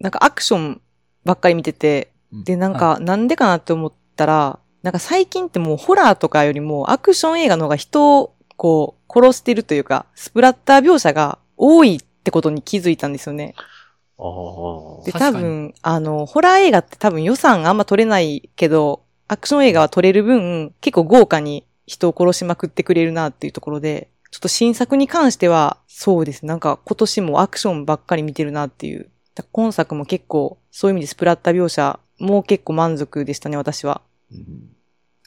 [0.00, 0.80] なんかアクション
[1.24, 13.54] ばっかり見てて、で、なんか、なんでかなって思ったら、なんか最近ってもうホラーとかよりもアクション映画の方が人をこう殺してるというか、スプラッター描写が多いってことに気づいたんですよね。
[15.04, 26.46] で、多分、あの、ホラー映画って多分予算あんま取れないけど、アクション映画は取れる分、結構豪華に人を殺しまくってくれるなっていうところで、ちょっと新作に関しては、そうです。
[26.46, 29.10] なんか今年もアクションばっかり見てるなっていう。
[29.34, 34.02] だ今作も結構、そういう意味でスプラッター描写、もう結構満足でしたね、私は。
[34.30, 34.72] うん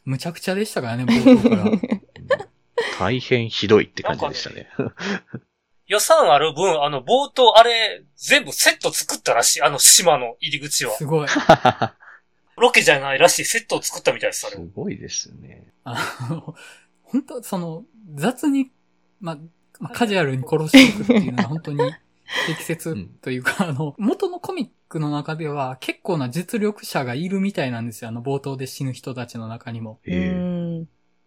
[0.06, 2.46] むちゃくちゃでしたからね、冒頭から。
[3.00, 4.70] 大変ひどいって感じでしたね。
[5.88, 9.62] 予算ある分、あの、冒頭あれ、全部セット作ったらしい。
[9.62, 10.94] あの島の入り口は。
[10.94, 11.28] すごい。
[12.58, 13.46] ロケじゃないらしい。
[13.46, 14.62] セットを作ったみたいです、あれす。
[14.74, 15.68] ごいですね。
[15.84, 16.56] あの、
[17.04, 17.84] 本当その、
[18.16, 18.72] 雑に、
[19.20, 19.38] ま、
[19.80, 21.80] まカジュアルに殺していくっていうのは本当に
[22.48, 28.10] 適切というか、 あの、元のコミックの中では結構な実力者がいるみたいなんですよ。
[28.10, 30.00] あの、冒頭で死ぬ人たちの中にも。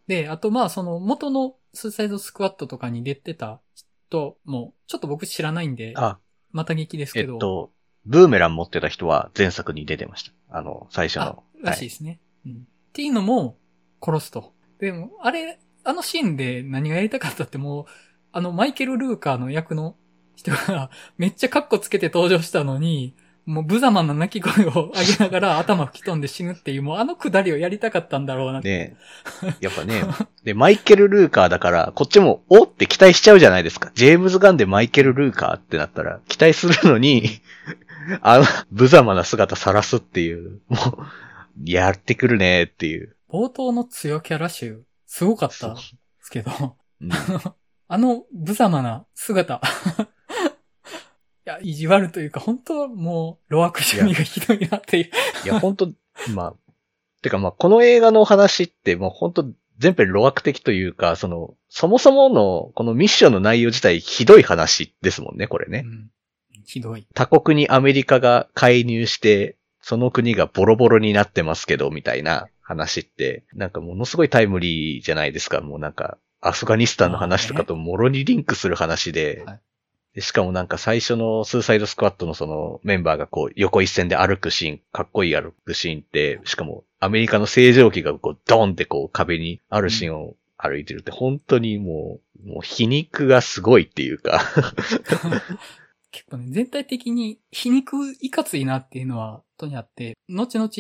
[0.07, 3.61] で、あとまあその元のスーサイドスクワットとかに出てた
[4.09, 6.19] 人も、ちょっと僕知らないんで、あ、
[6.53, 7.37] また劇ですえけど。
[7.37, 7.73] っと、
[8.07, 10.33] ブーメラン持ってた人は前作に出てました。
[10.51, 12.53] あの、最初あの。、らしいですね、うん。
[12.53, 12.57] っ
[12.93, 13.59] ていうのも
[14.03, 14.55] 殺すと。
[14.79, 17.85] でも、あれ、あのシーンで何がやりたかったってもう、
[18.33, 19.97] あのマイケル・ルーカーの役の
[20.39, 28.69] 人がめっちゃカッコつけて登場したのに、もう無様な泣き声を上げながら 頭吹き飛んで死ぬっていう、もうあのくだりをやりたかったんだろうなって。
[28.69, 28.97] ね
[29.61, 30.05] やっぱね。
[30.45, 33.91] で、マイケル・ルーカーだから、こっちも、おって期待しちゃうじゃないですか。
[33.95, 37.41] ジェームズ・ガンでマイケル・ルーカーってなったら、期待するのに、
[38.23, 41.07] あの、無様な姿晒すっていう、もう、
[41.65, 43.17] やってくるねっていう。
[43.31, 45.81] 冒頭の強キャラ集、すごかったんで
[46.21, 47.11] すけど、うん
[47.91, 49.63] あの無様な姿。
[51.49, 55.11] いや、意地悪というか、本当はもう、露悪趣味がひどいなっていう。
[55.47, 55.91] いや、ほんと、
[56.35, 56.55] まあ、
[57.23, 65.85] てかまあ、この映画の話ってもうほんと全編露悪的というか、その、そもそものこのミッションの内容自体ひどい話ですもんね、これね。
[65.87, 66.11] うん
[66.67, 67.07] ひどい。
[67.15, 75.63] 他国にアメリカが介入して、その国がボロボロになってますけど、みたいな話って、なんかものすごいタイムリーじゃないですか。
[75.63, 79.68] もうなんか、アフガニスタンの話とかともろにリンクする話で、はいで
[80.17, 94.41] しかもなんか最初のスーサイドスクワットのそのメンバーがこう横一線で歩くシーン、かっこいい歩くシーンって、しかもアメリカの正常期がこうドンってこう壁にあるシーンを歩いてるって、本当にもう、もう皮肉がすごいっていうか、
[96.11, 100.71] 結構ね、全体的に皮肉いかついなっていうのは、本当にあって、後々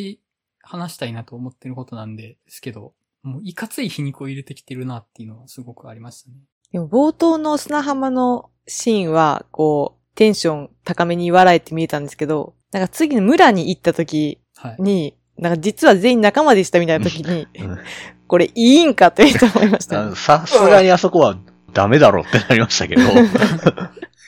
[0.63, 6.37] 話したいなと思ってることなんで、ですけど、もういかつい皮肉を入れてきてるなっていうのはすごくありましたね。
[6.73, 14.83] でも冒頭の砂浜のシーンは、こう、テンション高めに笑えて見えたんですけど、なんか次の村に行った時はい。
[14.83, 17.79] に、なんか実は全員仲間でしたみたいな時に うん、
[18.27, 21.39] これいいんかって思いましたさすがにあそこは
[21.73, 23.05] ダメだろってなりましたけど、い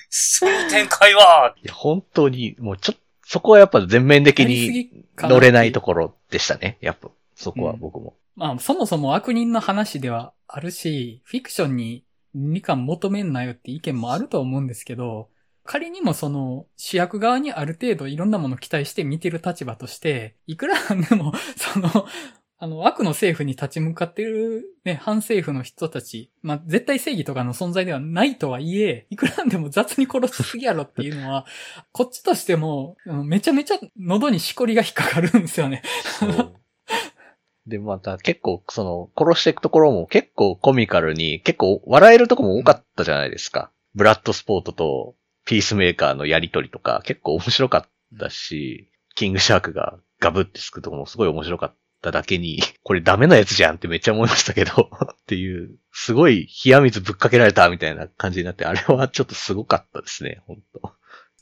[0.09, 5.87] その展開は、や本当に、もうちょっと、そこはやっぱ全面的に乗れないとこ。
[5.87, 6.79] ころでしたね。
[6.81, 8.15] やっぱ、そこは僕も。
[8.35, 15.29] まあ、そもそも悪人の話ではあるし、フィクションに倫理観求めんなよって意見もあると思うんですけど、
[15.65, 20.75] 仮にもその主役側にある程度いろんなものを期待して見てる立場として、いくら
[21.09, 22.07] でも、 その、
[22.63, 31.47] あの、悪の政府に立ち向かってるね、反政府の人たち、まあ、絶対正義とかの存在ではないとはいえ、いくらでも雑に殺しすぎやろっていうのは、
[31.93, 35.83] こっちとしても、めちゃめちゃ喉にしこりが引っかかるんですよね。
[36.19, 36.60] そう
[37.71, 43.71] で、また結構、その、殺していくところも結構コミカルに、結構笑えるとこも多かったじゃないですか。
[43.95, 60.93] ブラッドスポートとピースメーカーのやりとりとか結構面白かったし、キングシャークがガブってつくとこもすごい面白かっただけに、これダメなやつじゃんってめっちゃ思いましたけど、 っていう、すごい冷や水ぶっかけられたみたいな感じになって、あれはちょっとすごかったですね、本当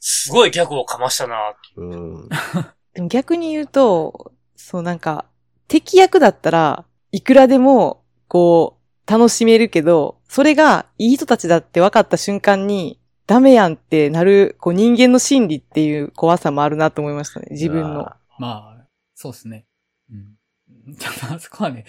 [0.01, 1.55] すごいギャグをかましたな。
[1.77, 2.29] うん。
[2.95, 5.27] でも逆に言うと、そうなんか、
[5.69, 17.49] 敵役だったらいくらでも、こう、楽しめるけど、それがいい人たちだって分かった瞬間に、ダメやんってなる、こう人間の心理っていう怖さもあるなと思いましたね。
[17.51, 18.11] 自分の。
[18.39, 19.67] まあ、そうですね。
[20.11, 20.95] うん。
[20.97, 21.85] ちょっとあそこはね、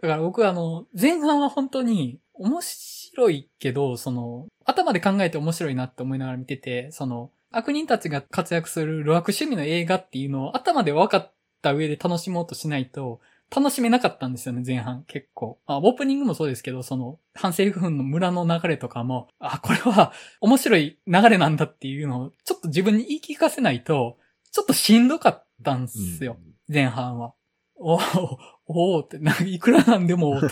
[0.00, 13.20] だから僕はあの、前半は本当に面白いけど、その、頭で考えて面白いなって思いながら見てて、その、悪人たちが活躍する露悪趣味の映画っていうのを頭で分かった上で楽しもうとしないと、
[13.54, 15.04] 楽しめなかったんですよね、前半。
[15.04, 15.58] 結構。
[15.66, 24.18] あ、オープニングもそうですけど、その、反セリフ分の村の流れとかも、あ、これは面白い流れなんだっていうのを、ちょっと自分に言い聞かせないと、
[24.50, 27.34] ちょっとしんどかったんですよ、前半は。
[27.76, 30.48] おー、おーって、なんかいくらなんでも、と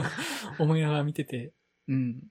[0.58, 1.52] 思いながら見てて、
[1.88, 2.22] うん。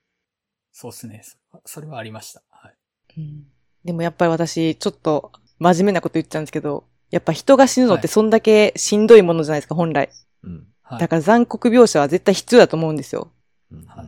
[0.71, 1.23] そうですね。
[1.23, 2.43] そそれはありました。
[2.49, 2.75] はい。
[3.17, 3.47] うん
[3.83, 10.09] でもやっぱり私、ちょっと真面目なこと言っちゃうんですけど、やっぱ人が死ぬのってそんだけしんどいものじゃないですか、本来。
[10.43, 10.65] うん。
[10.81, 10.99] はい。
[10.99, 13.31] だから残酷描写は絶対必要だと思うんですよ。
[13.71, 14.07] うんはい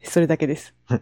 [0.02, 0.74] それだけです。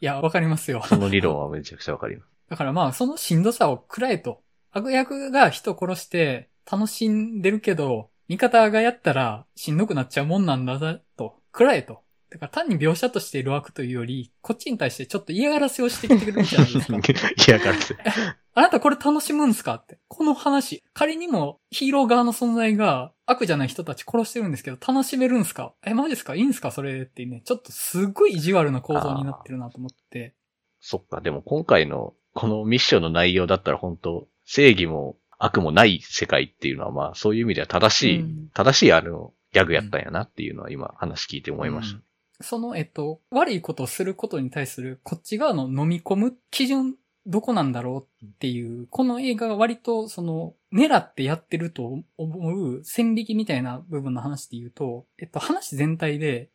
[0.00, 0.82] いや、わかりますよ。
[0.84, 2.28] その理論はめちゃくちゃわかります。
[2.48, 4.42] だからまあ、そのしんどさを食らえと。
[4.72, 11.40] 悪役が人を殺して楽しんでるけど、味方がやったらしんどくなっちゃうもんなんだぞと。
[11.52, 12.02] 食らえと。
[12.34, 16.98] だから単に描写としている悪というより、こっちに対してちょっと嫌がらせをしてきてくれるじゃないですか。
[16.98, 17.00] い
[17.48, 17.94] や、からせ。
[18.56, 19.76] あなたこれ楽しむんすか？
[19.76, 20.00] って。
[20.08, 20.82] この話。
[20.94, 25.74] 仮にもヒーロー側の存在が悪じゃない人たち殺してるんですけど、楽しめるんすか？
[25.86, 26.34] え、マジですか？
[26.34, 26.72] いいんすか？
[26.72, 30.34] それってね、ちょっとすっごい意地悪な構造になってるなと思って。
[30.80, 42.00] そっか、でも今回のこのミッションの内容だったら本当正義も悪もない世界っていうのはまあそういう意味では正しい、うん正しいあのギャグやったんやなっていうのは今話聞いて思いました。
[42.40, 56.50] その、えっと、悪いことをすることに対するこっち側の飲み込む基準どこなんだろうっていう、この映画が割とその、狙ってやってると思う線引きみたいな部分の話で言うと、えっと、話全体で、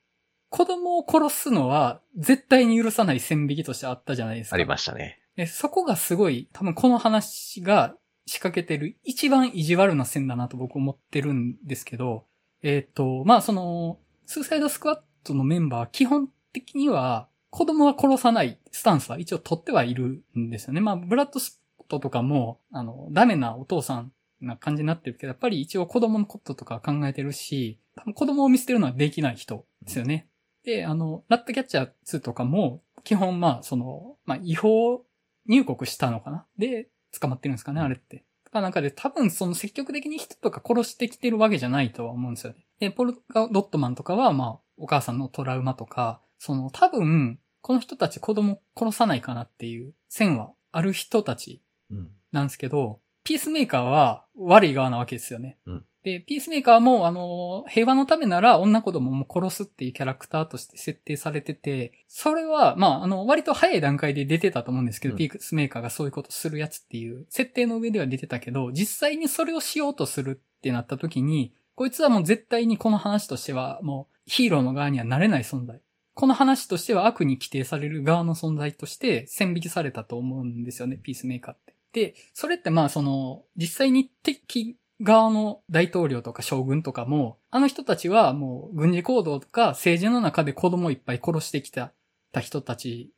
[0.49, 4.55] 子供を殺すのは絶対に許さない線引きとしてあったじゃないですか。
[4.55, 5.19] ありましたね。
[5.35, 12.25] で、そこがすごい、多分この話が仕掛けてる一番意地悪な線だなと僕思ってるんですけど、
[12.61, 20.81] えっ、と、まあその、スーサイドスクワットのメンバー基本的には子供は殺さないスタンスは一応取ってはいるんですよね。
[20.81, 30.27] まあブラッドスポットとかも、あの、ダメなお父さんな感じになってるけど、やっぱり一応子供のこととか考えてるし、多分子供を見捨てるのはできない人ですよね。
[30.63, 35.03] で、あの、ラットキャッチャー2とかも、基本まあ、その、まあ、違法
[35.47, 36.45] 入国したのかな？
[36.57, 38.25] で、捕まってるんですかね、あれって。
[38.43, 42.67] とかなんかで多分その積極的に人とか殺してきてるわけじゃないとは思うんですよね。
[42.79, 51.61] で、ポルガ・ドットマンとかはまあ、お母さんのトラウマとか、その多分、この人たち子供殺さないかなっていう線はある人たち
[51.91, 52.09] うん。
[52.31, 55.57] なんですけど、ピースメーカーは悪い側なわけですよね。
[55.65, 75.79] うんで、ピースメーカーも、あの、平和のためなら女子供も殺すっていうキャラクターとして設定されてて、それは、まあ、あの、割と早い段階で出てたと思うんですけど、うんピースメーカーがそういうことするやつっていう設定の上では出てたけど、実際にそれをしようとするってなった時に、こいつはもう絶対にこの話としては、もうヒーローの側にはなれない存在。
[76.13, 81.75] この話としては悪に規定される側の存在として線引きされたと思うんですよね、ピースメーカーって。
[81.93, 91.93] で、それってまあその、実際に敵側の大統領とか将軍とかも、あの人たちはもう軍事行動とか政治の中で子供をいっぱい殺してきた
[92.33, 93.13] た人たち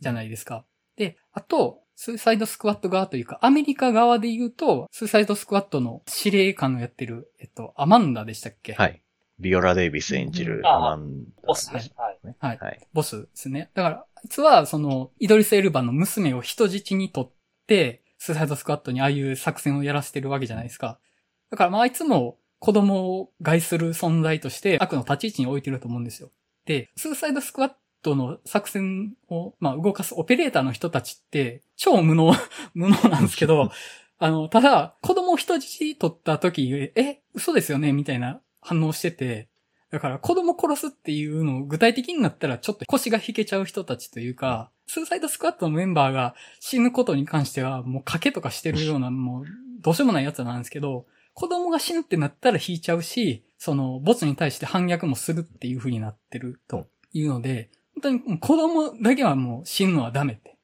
[0.00, 0.64] じゃないですか。
[0.96, 8.74] で、あと、スーサイドスクワット側というか、アメリカ側で言うと、スーサイドスクワットの司令官のやってる、えっと、アマンダでしたっけ？
[8.74, 9.02] はい。
[9.38, 11.80] ビオラ・デイビス演じるアマンダボスね。
[11.96, 12.18] はい。
[12.38, 12.58] はい。
[12.58, 12.88] はい。
[12.92, 13.70] ボスですね。
[13.74, 17.32] だから、あいつは、その、イドリス・エルバの娘を人質にとっ
[17.66, 20.98] て、スーサイドスクワットにああいう作戦をやらせてるわけじゃないですか。
[21.50, 26.30] だから、まあ、あいつも子供を害する存在として悪の立ち位置に置いてると思うんですよ。
[26.64, 32.32] で、スーサイドスクワットの作戦を、まあ、動かすオペレーターの人たちって、超無能、
[32.74, 33.70] 無能なんですけど、
[34.18, 39.48] あの、ただ、子供を人質取った時、え、嘘ですよねみたいな反応してて、
[39.90, 49.44] だから子供殺すっていうのを具体的になったらちょっと腰が引けちゃう人たちというか、スーサイドスクワットのメンバーが死ぬことに関してはもう賭けとかしてるようなもう
[49.80, 60.56] どうしようもないやつなんですけど、子供が死ぬってなったら引いちゃうし、そのボツに対して反逆もするっていう風になってるというので、本当に子供だけはもう死ぬのはダメって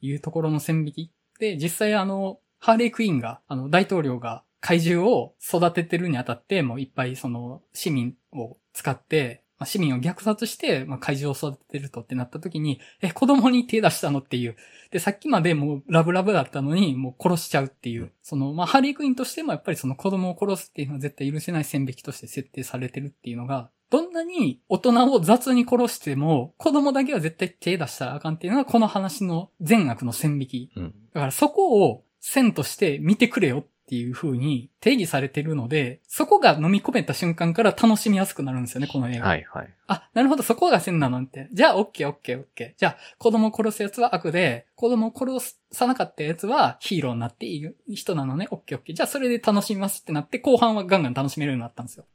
[0.00, 1.12] いうところの線引き。
[1.40, 14.56] で、実際あの、ハーレークイーンが、あの、大統領が怪獣を育ててるにあたって、もういっぱいその市民を使って、まあ市民を虐殺して、まあ、怪獣を育ててるとってなった時に、え、子供に手出したのっていう。
[14.90, 18.12] で、さっきまでもうラブラブだったのに、もう殺しちゃうっていう。
[18.22, 30.94] その、まあ、ハリークイーンとしてもやっぱりその子供を殺すっていうのは絶対許せない線引きとして設定されてるっていうのが、どんなに大人を雑に殺しても、子供だけは絶対手出したらあかんっていうのがこの話の善悪の線引きうん。
[31.14, 39.28] だからそこを線として見てくれよっっていう風に定義されてるので、そこが飲み込めた瞬間から楽しみやすくなるんですよね、この映画。
[39.28, 39.74] はいはい。
[39.86, 41.48] あ、なるほど、そこが線なのって。
[41.52, 42.80] じゃあ、オッケーオッケーオッケー。
[42.80, 48.96] じゃあ、子供を殺すやつは悪で、子供を殺さなかったやつはヒーローになっていい人なのね、オッケーオッケー。
[48.96, 52.06] じゃあ、それで楽しみますってなって、後半はガンガン楽しめるようになったんですよ。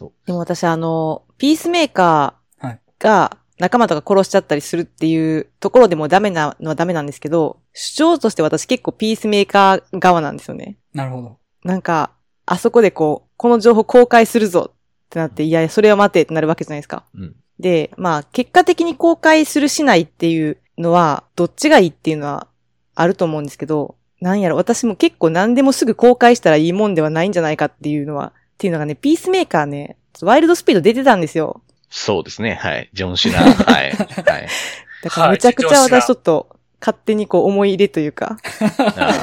[0.00, 0.12] そう。
[0.26, 10.78] でも私あの、ピースメーカはいーが仲間とか殺しちゃったりするっていうところでもダメなのはダメなんですけど、主張として私結構ピースメーカー側なんですよね。
[10.94, 11.36] なるほど。
[11.64, 12.12] なんか、
[12.46, 14.76] あそこでこう、この情報公開するぞっ
[15.10, 17.04] てなって、いや、それは待てってなるわけじゃないですか。
[17.14, 17.36] うん。
[17.58, 22.48] で、まあ、結果的に公開するしないっていうのは、どっちがいいっていうのは
[22.94, 31.62] あると思うんですけど、なんやろ、私も結構何でもすぐ公開したらいいもんではないんじゃないかっていうのは、っていうのがね、ピースメーカーね、ワイルドスピード出てたんですよ。
[31.88, 32.56] そうですね。
[32.56, 32.90] はい。
[32.92, 33.38] ジョン・シナ。
[33.38, 33.54] はい。
[33.54, 34.48] はい。
[35.02, 36.46] だからめちゃくちゃ私ちょっと
[36.78, 39.14] 勝手にこう思い入れというか、あ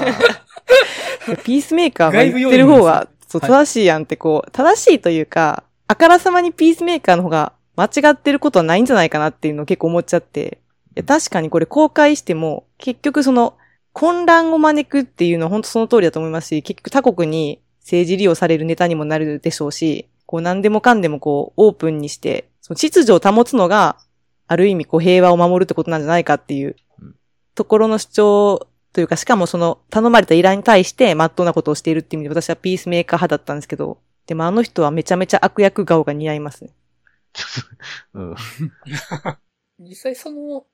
[1.46, 10.58] ピースメーカーが言ってる方は、そう、はい正しいやんってこう、正しいというか、あからさまにピースメーカーの方が間違ってることはないんじゃないかなっていうのを結構思っちゃって、
[10.96, 13.54] いや確かにこれ公開しても、結局その、
[13.94, 23.98] 混乱を招くっていうのは本当その通りだと思いますし、結局他国に政治利用されるネタにもなるでしょうし、こう何でもかんでもこうオープンにして、その秩序を保つのが、
[24.46, 27.16] ある意味こう平和を守るってことなんじゃないかっていううん
[27.56, 36.72] ところの主張というか、しかもその頼まれた依頼に対して真っ当なことをしているっていう意味で私はピースメーカー派だったんですけど、でもあの人はめちゃめちゃ悪役顔が似合いますね。
[38.14, 38.36] うん。
[39.80, 40.66] 実際その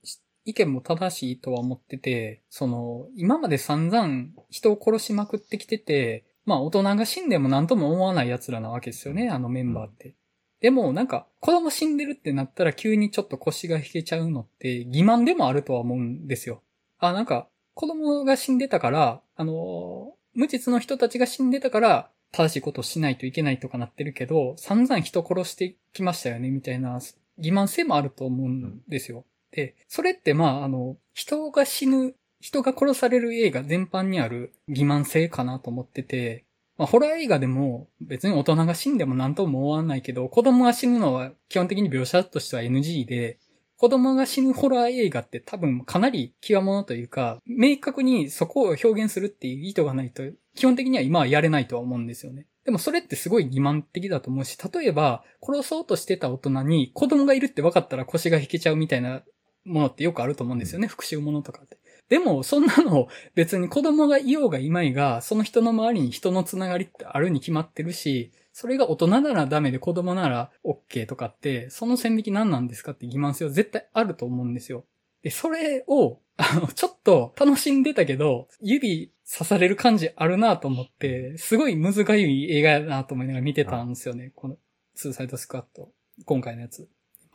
[0.46, 10.16] 意見も正しいとは思ってて、その、今まで散々人を殺しまくってきてて、まあ大人が死んでも何とも思わない奴らなわけですよね、あのメンバーって。
[10.60, 16.62] でもなんか子供死んでるってなったら急にちょっと腰が引けちゃうのって欺瞞でもあるとは思うんですよ。
[17.00, 29.26] あ、なんか子供が死んでたから、あの、無実の人たちが死んでたから正しいことをしないといけないとかなってるけど、散々人殺してきましたよね、みたいな欺瞞性もあると思うんですよ。
[29.52, 36.44] で、それってまあ、あの、人が死ぬ、人が殺される映画全般にある欺瞞性かなと思ってて、
[36.78, 43.40] まあ、ホラー映画でも別に大人が死んでも何とも思わないけど、子供が死ぬのは基本的に描写としては NG で、
[43.78, 50.24] 子供が死ぬホラー映画って多分かなり極物というか、明確にそこを表現するっていう意図がないと、
[50.54, 52.48] 基本的には今はやれないとは思うんですよね。
[52.66, 59.24] でもそれってすごい欺瞞的だと思うし、例えば殺そうとしてた大人に子供がいるって分かったら腰が引けちゃうみたいな
[59.64, 61.78] ものってよくあると思うんですよね、復讐ものとかって。
[62.10, 74.86] でも、そんなの別に子供がいようがいまいが、その人の周りに人のつながりってあるに決まってるし、それが大人ならダメで子供なら OK とかって、その線引き何なんですかって欺瞞性は絶対あると思うんですよ。
[75.24, 84.32] で、それを、あの、ちょっと楽しんでたけど、指刺される感じあるなと思って、すごいむずがゆい映画やなと思いながら見てたんですよね。
[84.36, 84.58] この、
[84.94, 85.92] スーサイドスクワット。
[86.26, 86.88] 今回のやつ。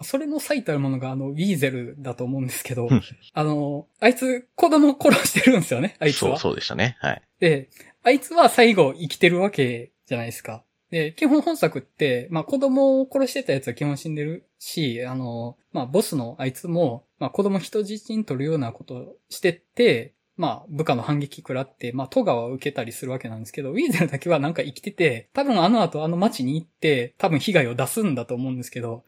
[0.03, 6.33] それの最たるものがあの、ウィーゼルだと思うんですけどうん、あの、あいつ子供殺してるんですよね、あいつは。
[6.33, 6.97] そう、そうでしたね。
[7.01, 7.23] はい。
[7.41, 7.69] で、
[8.03, 10.63] あいつは最後生きてるわけじゃないですか。
[10.91, 29.05] で、基本本作って、まあ子供を殺してたやつは基本死んでるし、あの、まあボスのあいつも、まあ子供人質に取るようなことをしてって、まあ部下の反撃食らって、まあトガは受けたりするわけなんですけど、ウィーゼルだけはなんか生きてて、多分あの後あの街に行って、多分被害を出すんだと思うんですけど、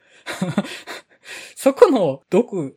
[1.56, 2.76] そこの毒。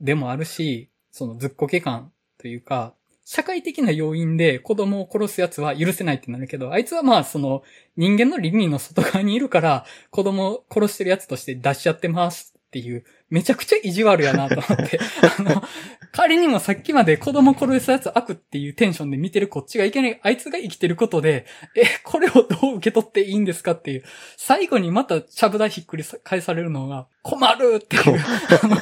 [0.00, 7.62] でもあるし、そのずっこけ感というか、社会的な要因で子供を殺す奴は許せないってなるけど、あいつはまあその
[7.96, 14.98] 人間の倫理の外側にいるから子供を殺してる奴として出しちゃってますっていう、めちゃくちゃ意地悪やなと思って、
[15.38, 15.62] あの、
[16.10, 21.46] 仮にもさっきまで子供殺す奴悪っていうテンションで見てるこっちがいけない、あいつが生きてることで、
[21.76, 24.04] え、これをどう受け取っていいんですかっていう、
[24.36, 28.02] 最後にまたちゃぶ台ひっくり返されるのが困るっていう、
[28.60, 28.76] あの、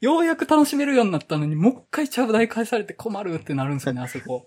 [0.00, 4.44] ようやく楽しめるようになったのに、もう一回ちゃぶ台返されて困るってなるんですよね、あそこ。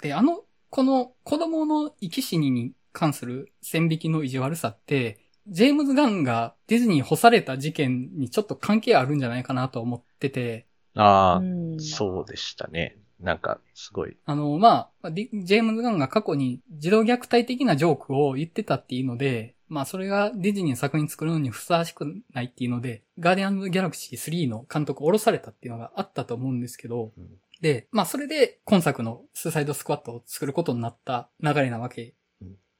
[0.00, 0.40] で、あの、
[0.70, 5.18] この子供の生き死にに関する線引きの意地悪さって、
[5.48, 12.96] ジェームズ・ガンがディズニーに干された事件にちょっと関係あるんじゃないかなと思ってて、ああ、うんそうでしたね。
[13.20, 14.16] なんか、すごい。
[14.26, 27.26] あの、まあ、ディジェームズ・ガンが過去に児童虐待的なジョークを言ってたっていうので、まあ、それがディズニーの作品作るのにふさわしくないっていうので、ガーディアンズ・ギャラクシー3の監督を降ろされたっていうのがあったと思うんですけど、うん
[27.60, 32.14] で、まあ、それで今作のスーサイド・スクワットを作ることになった流れなわけ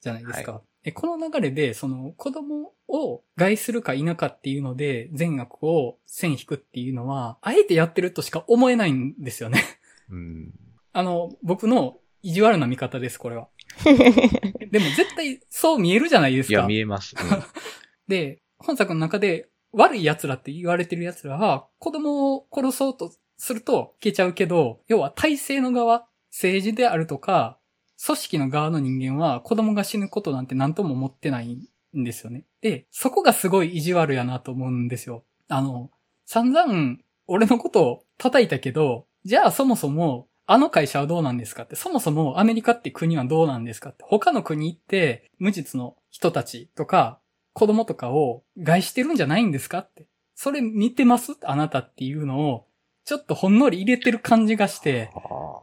[0.00, 0.62] じゃないですか。
[0.84, 9.62] えこの流れで、その子供を害するか否かっていうので、善悪を線引くっていうのは、あえてやってるとしか思えないんですよね。
[10.10, 10.52] うん。
[10.92, 13.48] あの、僕の意地悪な見方です、これは。
[13.84, 16.52] でも絶対そう見えるじゃないですか。
[16.52, 17.14] いや、見えます。
[17.18, 17.42] うん
[18.08, 27.58] で、本作の中で悪い奴らって言われてる奴らは、子供を殺そうとすると消えちゃうけど、要は体制の側、政治であるとか、
[28.04, 32.44] 組織の側の人間は子供が死ぬことなんて何とも思ってないんですよね。
[32.60, 35.24] で、そこがすごい意地悪やなと思うんですよ。
[35.48, 35.90] あの、
[36.24, 47.18] 散々俺のことを叩いたけど、じゃあそもそもあの会社はどうなんですかって、そもそもアメリカって国はどうなんですかって、他の国って無実の人たちとか
[47.52, 50.06] 子供とかを害してるんじゃないんですかって。
[50.34, 51.36] それ見てます？
[51.42, 52.67] あなたっていうのを、
[53.08, 55.10] ちょっとほんのり入れてる感じがして、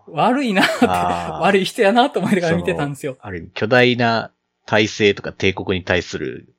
[0.07, 3.17] 悪いなって、悪い人やなと思いながら見てたんですよ。
[3.21, 4.31] ある意味、巨大な
[4.65, 6.55] 体制とか帝国に対する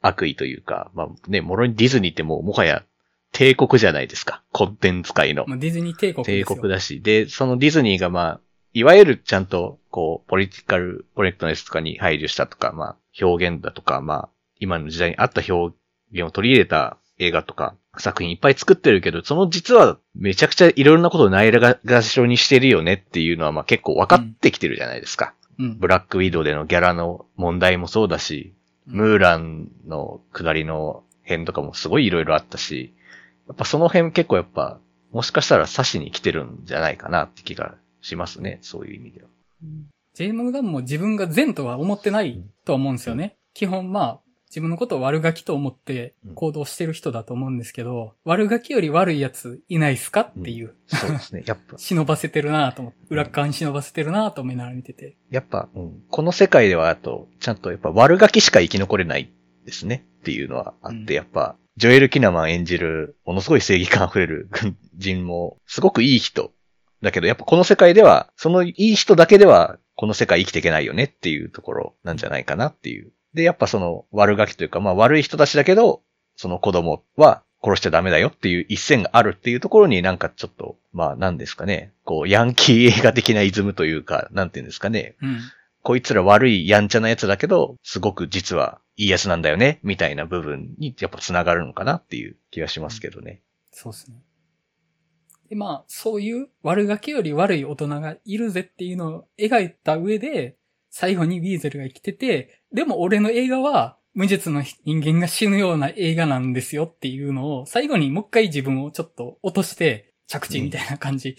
[0.00, 2.82] 悪意というか、まあね、もろにディズニーってもうもはや
[3.30, 4.42] 帝国じゃないですか。
[4.50, 5.44] コンテンツ界の。
[5.46, 6.60] まあ、ディズニー帝国です帝よ。
[6.60, 7.00] 国だし。
[7.02, 8.40] で、そのディズニーがまあ、
[8.72, 15.76] いわゆるちゃんと、こう、ポリティカルコレクトネスとかに配慮したとか、まあ、表現だとか、まあ、今の時代に合った表
[16.10, 25.34] 現を取り入れた映画とか、作品いっぱい作ってるけど、その実はめちゃくちゃいろんなことをないががしろにしてるよねっていうのはまあ結構分かってきてるじゃないですか。
[25.58, 25.78] うん。
[25.78, 28.54] ブラックウィドウでのギャラの問題もそうだし、
[28.86, 32.94] ムーランの下りの辺とかもすごいいろいろあったし、
[33.48, 34.78] やっぱその辺結構やっぱ、
[35.12, 38.58] もしかしたら刺しに来てるんじゃないかなって気がしますね。
[38.62, 39.28] そういう意味では。
[40.14, 43.36] ジェーム・ガンも自分が善とは思ってないと思うんですよね。
[43.54, 51.42] 基本まあ、自分のことを悪ガキと思って行動してる人だと思うんですけど、悪ガキより悪いやついないっすかっていう、そうですね。
[51.46, 55.16] やっぱ、 忍ばせてるなと思って、裏っ側に忍ばせてるなと思いながら見てて。
[55.30, 59.32] やっぱ、うん、この世界ではあと、ちゃんとやっぱ悪ガキしか生き残れない
[59.64, 66.52] ですねっていうのはあって、うんやっぱ、ジョエル・キナマン演じる、ものすごい正義感あふれる軍人も、すごくいい人。
[67.02, 73.12] だけど、やっぱこの世界では、そのいい人だけでは、この世界生きていけないよねっていうところなんじゃないかなっていう。
[73.36, 76.02] で、やっぱその悪ガキというか、まあ悪い人たちだけど、
[76.36, 85.38] その子供は殺しちゃダメだよっていう一線があるっていうところになんかちょっと、まあ何ですかね、こう、ヤンキー映画的なイズムというか、なんていうんですかね、うん。
[85.82, 93.42] こいつら悪いやんちゃなやつだけど、すごく実はいいやつなんだよね、みたいな部分にやっぱ繋がるのかなっていう気がしますけどね。
[93.70, 94.16] そうですね。
[95.50, 100.56] で、まあ、そういう悪ガキより悪い大人がいるぜっていうのを描いた上で、
[100.90, 111.36] 最後にウィーゼルが生きてて、でも俺の映画は無実の人間が死ぬような映画なんですよっていうのを、最後にもう一回自分をちょっと落として着地みたいな感じ、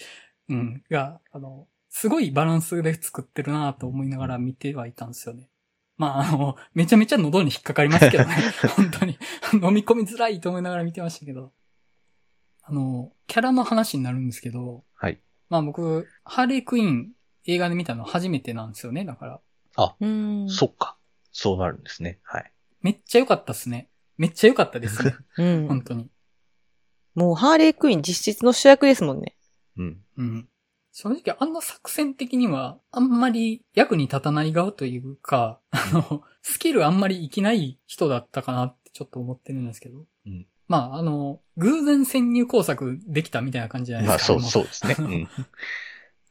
[0.49, 5.49] うん、が、あの、すごいバランスで作ってるなと思いながら見てはいたんですよね。
[5.97, 8.35] まあ、あの、めちゃめちゃ喉に引っかかりますけどね。
[8.75, 9.17] 本当に。
[9.53, 11.51] 飲み込みづらいと思いながら見てましたけど。
[12.61, 15.19] あの、キャラの話になるんですけど、はい。
[15.49, 17.13] まあ僕、ハーレークイーン
[17.47, 19.05] 映画で見たの初めてなんですよね。
[19.05, 19.41] だか
[19.77, 20.49] ら、うん。
[20.49, 20.97] そっか。
[21.31, 22.19] そうなるんですね。
[22.23, 22.51] はい。
[22.81, 23.89] めっちゃ良かったっすね。
[24.17, 25.15] めっちゃ良かったですね。
[25.37, 25.67] うん。
[25.67, 26.09] 本当に。
[27.15, 29.35] もうハーレークイーン実質の主役ですもんね。
[29.77, 30.01] うん。
[30.17, 30.49] うん。
[30.91, 40.05] 正直あの作戦的にはあんまり役に立たない側というか、あの、スキルあんまり生きない人だったかなってちょっと思ってるんですけど。
[40.25, 44.39] うんまあ、あの、偶然潜入工作できたみたいな感じじゃないまあですか。
[44.41, 44.95] そう、そうですね。
[44.99, 45.27] うん。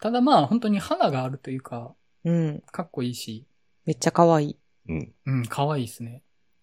[0.07, 1.92] ただまあ本当に花があるというか、
[2.24, 2.62] うん。
[2.70, 3.44] かっこいいし、
[3.86, 4.57] めっちゃ可愛い。
[4.88, 5.12] うん。
[5.26, 6.22] うん、可愛いですね。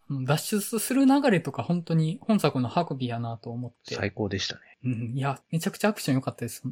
[0.10, 3.96] あの脱出する流れとか本当に本作の運びやなと思って。
[3.96, 4.62] 最高でしたね。
[4.86, 6.64] うん、いや、めちゃくちゃアクション良かったです。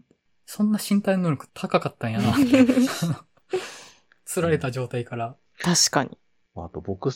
[0.45, 2.34] そんな身体能力高かったんやな。
[4.24, 5.36] 釣られた状態から。
[5.59, 6.17] 確かに。
[6.55, 7.13] あと僕、好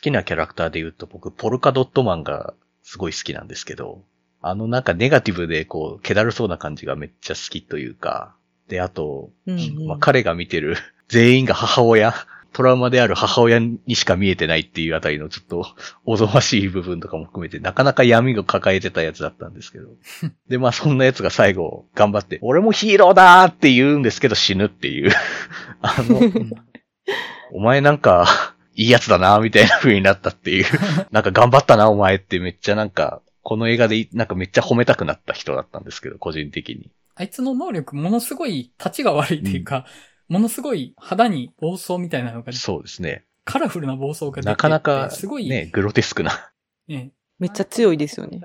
[0.00, 4.06] きなキャラクターで言うと僕、ポルカドットマンがすごい好きなんですけど、
[4.40, 8.34] あのなんかネガティブでこう、気だるそうな感じがめっちゃ好きというか、
[8.68, 10.76] で、あと、うんうんまあ、彼が見てる
[11.08, 12.14] 全員が母親、
[12.52, 15.66] トラウマである母親にしか見えてないっていうあたりのちょっと
[16.06, 19.88] おぞましい部分とかも含めてなかなか闇を抱えてたやつだったんですけど。
[20.48, 25.10] で、まあそんなやつが最後頑張って、俺もヒーローだーって言うんですけど死ぬっていう。
[25.82, 26.50] あの、うん
[27.52, 28.26] お前なんか、
[28.74, 30.64] いいやつだな、みたいな風になったっていう。
[31.12, 36.90] なんか頑張ったな、お前ってめっちゃなんか、この映画でなんかめっちゃ褒めたくなった人だったんですけど、個人的に。
[37.16, 39.86] あいつの能力ものすごい立ちが悪いっていうか、
[40.28, 43.26] ものすごい肌に暴走みたいなのが、そうですね。
[43.44, 46.52] カラフルな暴走が出ててなかなか、すごい、ね、グロテスクな。
[46.88, 48.40] ねめっちゃ強いですよね。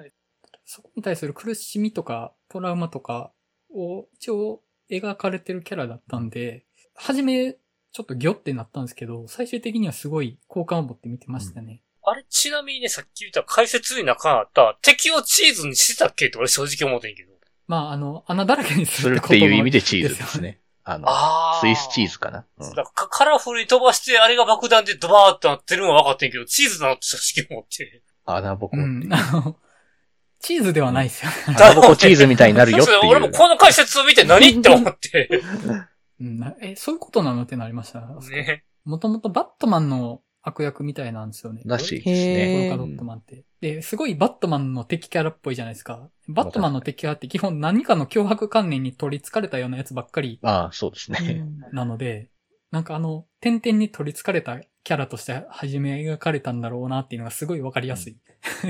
[0.65, 3.31] そこに対する苦しみとか、トラウマとか
[3.73, 6.65] を一応描かれてるキャラだったんで、
[6.95, 11.81] はじめちょっとギョってなったんですけど、最終的にはすごい好感を持って見てましたね。
[12.03, 17.28] あれ、ちなみにね、さっき言った解説になかった、敵をチーズにしてたっけって俺正直思ってんけど。
[17.69, 20.59] まあ、あの、穴だらけにすするってことていう意味ででチーズですね。
[20.83, 21.61] あの、ああ。
[21.61, 22.43] スイスチーズかな？
[22.57, 28.01] うんだからカラフルに飛ばして、あれが爆弾でドバーってなってるのは分かってんけど、チーズなのって正直思って。
[28.25, 29.07] 穴ぼこうっていう。
[29.07, 29.13] ん。
[29.13, 29.55] あの、
[30.39, 31.31] チーズではないですよ。
[31.45, 32.99] 穴ぼこチーズみたいになるよっていう。
[33.07, 35.29] 俺もこの解説を見て何って思って。
[36.19, 37.99] うん、なえ、そういうことなのってなりました。
[38.31, 38.63] ね。
[38.83, 41.61] もともとバットマンの悪役みたいなんですよね。
[41.65, 42.53] らしいですへね。
[42.53, 43.43] ーポルカドットマンって。
[43.61, 46.09] で、すごいバットマンの敵キャラっぽいじゃないですか。
[46.27, 51.33] バットマンの敵キャラって基本何かの脅迫観念に取り憑かれたようなやつばっかりああ、そうですうね。
[51.33, 52.29] んなので、
[52.71, 58.17] なんかあの、点々に取り憑かれたキャラとして初め描かれたんだろうなっていうのがすごいわかりやすい、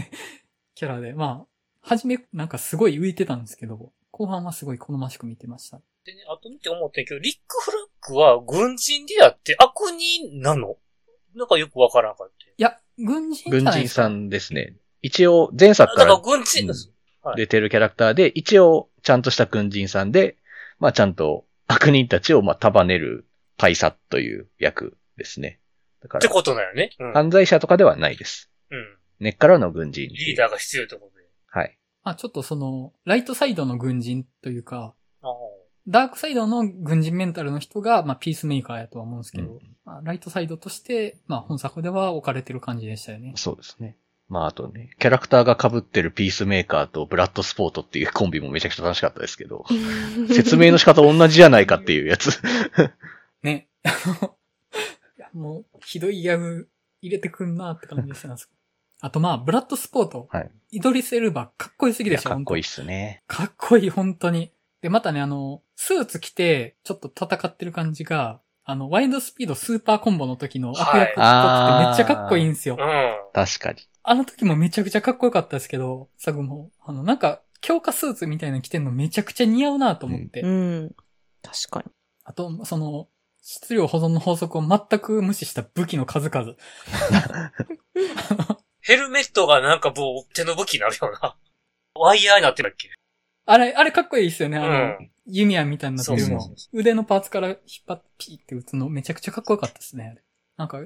[0.75, 1.47] キャラで、まあ、
[1.81, 5.81] 初めなんかすごい浮いてたんですけど、後半はすごい好ましく見てました。
[6.05, 10.77] でね、あと見て思ったけど、リック・フラッグは軍人であって悪人なの？
[11.35, 12.53] なんかよくわからんかって。
[12.57, 13.65] いや、軍人軍。
[13.65, 14.75] 人さんですね。
[15.01, 20.37] 一応、前作かだからら軍人、うんはい出てるキャラクターで、一応、ちゃんとした軍人さんで、
[20.79, 23.27] まあちゃんと悪人たちをまあ束ねる
[23.57, 25.59] 大佐という役ですね。
[26.01, 26.91] だから、ってことだよね。
[26.97, 27.13] うん。
[27.13, 28.49] 犯罪者とかではないです。
[28.71, 28.97] うん。
[29.19, 30.07] 根っからの軍人。
[30.07, 31.25] リーダーが必要ってことで。
[31.47, 31.77] はい。
[32.03, 35.31] まあちょっとその、ライトサイドの軍人というか、ああ。
[35.89, 43.33] ダークサイドの軍人メンタルの人が、まあピースメーカーやとは思うんですけど、うんまあ、ライトサイドとして、まあ本作では置かれてる感じでしたよね。
[43.35, 43.97] そうですね。
[44.29, 49.65] まああとね、キャラクターが被ってるピースメーカーとブラッドスポートっていうコンビもめちゃくちゃ楽しかったですけど、
[50.29, 52.39] 説明の仕方同じじゃないかっていうやつ。
[53.41, 53.67] ね。
[55.33, 56.69] もう、ひどいギャグ
[57.01, 58.35] 入れてくんなって感じでしたね。
[59.01, 60.27] あとまあ、ブラッドスポート。
[60.29, 60.51] はい。
[60.71, 62.29] イドリス・エルバ、かっこよすぎでしょ。
[62.29, 62.33] い。
[62.33, 63.23] かっこいいっすね。
[63.27, 64.51] かっこいい、本当に。
[64.81, 72.77] で、またね、あの、スーツ着て、ちょっと戦ってる感じが、あの、ワイドスピードスーパーコンボの時の悪役っぽくてめっちゃかっこいいんですよ。
[72.79, 73.15] うん。
[73.33, 73.79] 確かに。
[74.03, 76.71] あの時もめちゃくちゃかっこよかったですけど、サグも。
[76.85, 80.41] あの、なんか、強化スーツみたいなの着てんのめちゃくちゃ似合うなと思って。
[80.41, 80.95] うん。
[81.41, 81.91] 確かに。
[82.23, 83.07] あと、その、
[83.41, 86.55] 質量保存の法則を全く無視した武器の数々。
[88.81, 91.35] ヘルメットがなんかもう手の武器になるよな。
[91.95, 92.91] ワイヤーになってるっけ
[93.45, 94.57] あれ、あれかっこいいですよね。
[94.57, 96.69] あの、うん弓矢みたいになってるのそうそうそ。
[96.73, 100.09] 腕のパーツから引っ張ってピーって打つのめちゃくちゃかっこよかったですね。
[100.11, 100.23] あれ
[100.57, 100.79] なんか、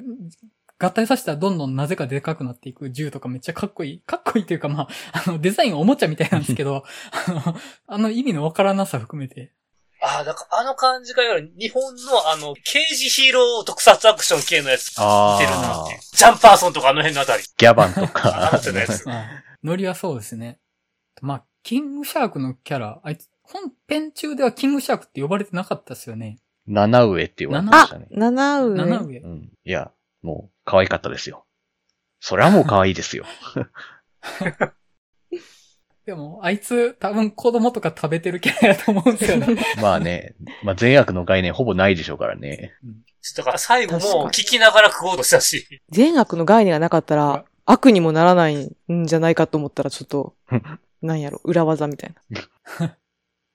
[0.80, 4.02] 合体させたらどんどんなぜかでかくなっていく銃とかめっちゃかっこいい。
[4.02, 4.88] かっこいいっていうかまあ、
[5.26, 6.84] あの、デザインはおもちゃみたいなんですけど、
[7.28, 7.56] あの、
[7.88, 9.54] あの意味のわからなさ含めて。
[10.02, 16.02] ああ、だからあの感じがいわゆる日本のあの、刑事ヒーロー特撮アクション系のやつ似あてるなっていうあ。。
[16.18, 17.44] ジャンパーソンとかあの辺のあたり。
[17.58, 18.60] ギャバンとあかの。
[18.60, 19.06] 手のやつ。
[19.08, 19.26] まあ、
[19.64, 20.60] ノリはそうですね。
[21.22, 26.40] まあ、キングシャークのキャラ、あいつ、本編中ではキングシャークって呼ばれてなかったですよね。
[26.68, 28.08] 七上って言われてまあしたね、。
[28.12, 28.76] 七上。
[28.76, 29.18] 七上。
[29.20, 29.52] うん。
[29.64, 29.92] いや、
[30.22, 31.46] もう、可愛かったですよ。
[32.20, 33.26] それはもう可愛いですよ。
[36.06, 39.56] でも、あいつ多分子供とか食べてるキャラやと思うんですよね。
[39.82, 42.74] まあね、まあ善悪の概念ほぼないでしょうからね。
[43.38, 45.66] だから最後も聞きながら食おうとしたし。
[45.90, 48.56] 善悪の概念がなかったら、悪にもならない
[48.92, 50.36] んじゃないかと思ったら、ちょっと、
[51.04, 52.98] なんやろ、裏技みたいな。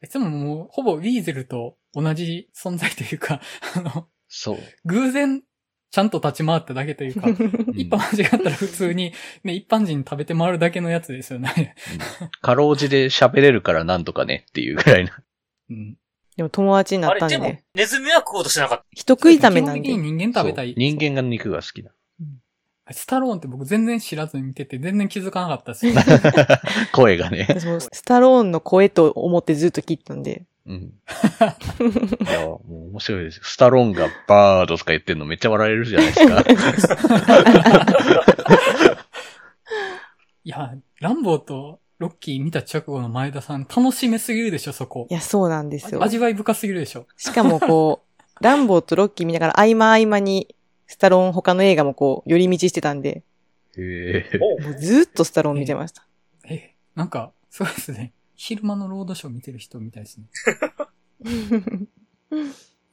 [0.02, 3.40] いつももう、ほぼウィーゼルと同じ存在というか、
[3.74, 4.58] あの、そう。
[4.84, 5.42] 偶然、
[5.90, 7.28] ちゃんと立ち回っただけというか、
[7.74, 11.74] 一般間違ったら普通に、ね、一般人食べて回るだけのやつですよね。
[12.20, 15.10] うんかろうじで喋れるからなんとかねっていうぐらいの。
[15.70, 15.96] うん。
[16.36, 20.04] でも友達になあれ、でもったんでね。、ネズミは食おうとしなかっ人食いためなんで基本的。
[20.04, 20.74] に人間食べたい。
[20.76, 21.90] 人間が肉が好きだ。
[22.92, 25.94] スタローンって僕全然知らずに見てて全然気づかなかったですよ。
[26.92, 27.46] 声がね。
[27.48, 30.44] 私もスタローンの声と思ってずっと聞いてたんで。
[30.66, 30.74] うん。
[30.76, 30.92] い
[32.30, 33.42] や、もう面白いですよ。
[33.44, 36.98] スタローンがバードとか言ってんのめっちゃ笑えるじゃないですか。
[40.44, 45.14] いや、ランボーとロッキー見た直後の前田さん楽しめすぎるでしょ、そこい。
[45.14, 46.02] や、そうなんですよ。
[46.02, 47.06] 味わい深すぎるでしょ。
[47.16, 48.02] しかもこ
[48.40, 50.54] う、ランボーとロッキー見ながら合間合間に、
[50.88, 53.22] スタローン他の映画もこう、寄り道してたんで、
[53.76, 56.04] へえもうずっとスタローン見てました。
[56.48, 58.12] え、なんか、そうですね。
[58.34, 60.26] 昼間のロードショー見てる人みたいですね。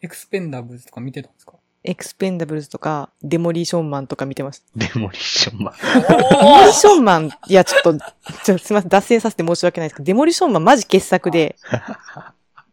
[0.01, 1.53] エクスペンダブルズとか見てたんですか？
[1.87, 4.65] エクスペンダブルズとか、デモリーションマンとか見てました。
[4.75, 5.73] デモリッションマン。
[6.07, 7.97] デモリーションマン、いや、ちょっと、
[8.43, 11.55] ちょすみません、脱線させて申し訳ないですけど、デモリーションマンマジ傑作で、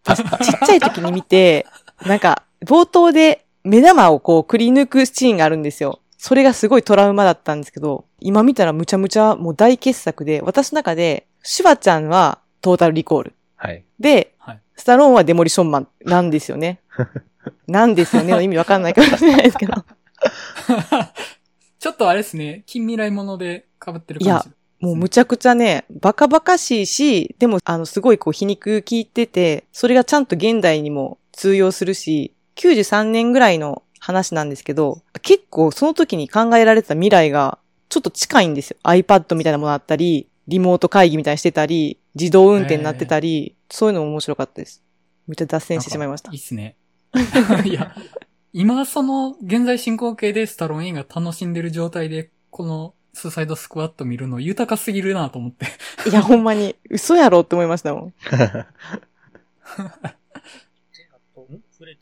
[0.05, 1.67] 私ちっちゃい時に見て、
[2.07, 6.01] なんか、冒頭で目玉をこう、くり抜くシーンがあるんですよ。
[6.19, 13.35] それがすごいトラウマだったんですけど、今見たらむちゃむちゃもう大傑作で、私の中で、シュワちゃんはトータルリコール。
[13.57, 13.85] はい。
[13.99, 14.61] で、はい。
[14.77, 16.81] スタローンはデモリションマンなんですよね。
[17.67, 19.73] なんですよねの意味わかんないかもしれないですけど。
[21.79, 24.51] ちょっとあれですね、近未来もので被ってる感じ。
[24.79, 38.77] もうむちゃくちゃね、バカバカしいし、でも、あの、すごいこう皮肉効いてて、それがちゃんと現代にも通用するし、93年ぐらいの話なんですけど、結構その時に考えられてた未来がちょっと近いんですよ。
[38.85, 44.83] iPad みたいなものあったり、リモート会議みたいにしてたり、自動運転になってたり、そういうのも面白かったです。
[45.27, 46.39] めっちゃ脱線してしまいましたいい。
[46.39, 46.77] っすね。
[47.65, 47.95] いや、
[48.53, 55.67] 今その現在進行形でスタローン映画楽しんでる状態で、このスーサイドスクワット見るの豊かすぎるなと思って。
[56.11, 58.15] いや、ほんまに、嘘やろって思いましたもん。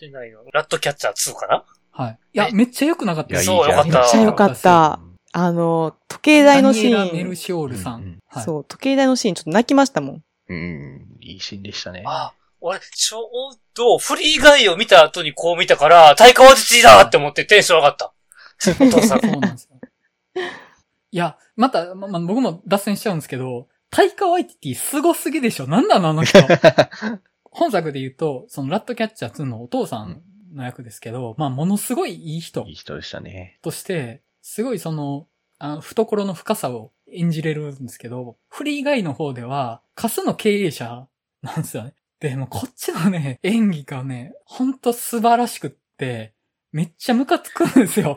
[0.00, 0.40] てないの？
[0.52, 1.64] ラットキャッチャー2かな？
[1.92, 2.18] はい。
[2.32, 4.00] いや、めっちゃ良くなかったそう、よかった。
[4.00, 5.00] めっちゃ良かった。
[5.32, 7.94] あの、時計台のシダニエラ・メルーン、シオールさん。
[7.96, 8.44] うんうんはい。
[8.44, 10.22] そう、時計台のシーンちょっと泣きましたもん。
[10.48, 12.02] うん、いいシーンでしたね。
[12.06, 18.12] あ、俺、ちょうど、フリーガイを見た後にこう見たから、タイカワティティだって思ってテンション上がった。
[18.80, 19.20] お父さん。
[19.20, 19.76] そうなんですよ。
[21.12, 26.38] いや、また、ま、ま僕も脱線しちゃうんですけど、タイカワイティティ凄すぎでしょなんなのあの人。
[27.50, 30.22] 本作で言うと、そのラットキャッチャー2のお父さん
[30.54, 33.58] の役ですけど、まあ、ものすごいいい人いい人でしたね。
[33.62, 35.26] として、すごいその、
[35.58, 41.06] あの懐の深さを演じれるんですけど、フリーガイの方では、カスの経営者
[41.42, 41.94] なんですよね。
[42.20, 46.34] で、もうこっちのね、演技がね、ほんと素晴らしくって、
[46.72, 48.16] めっちゃムカつくんですよ。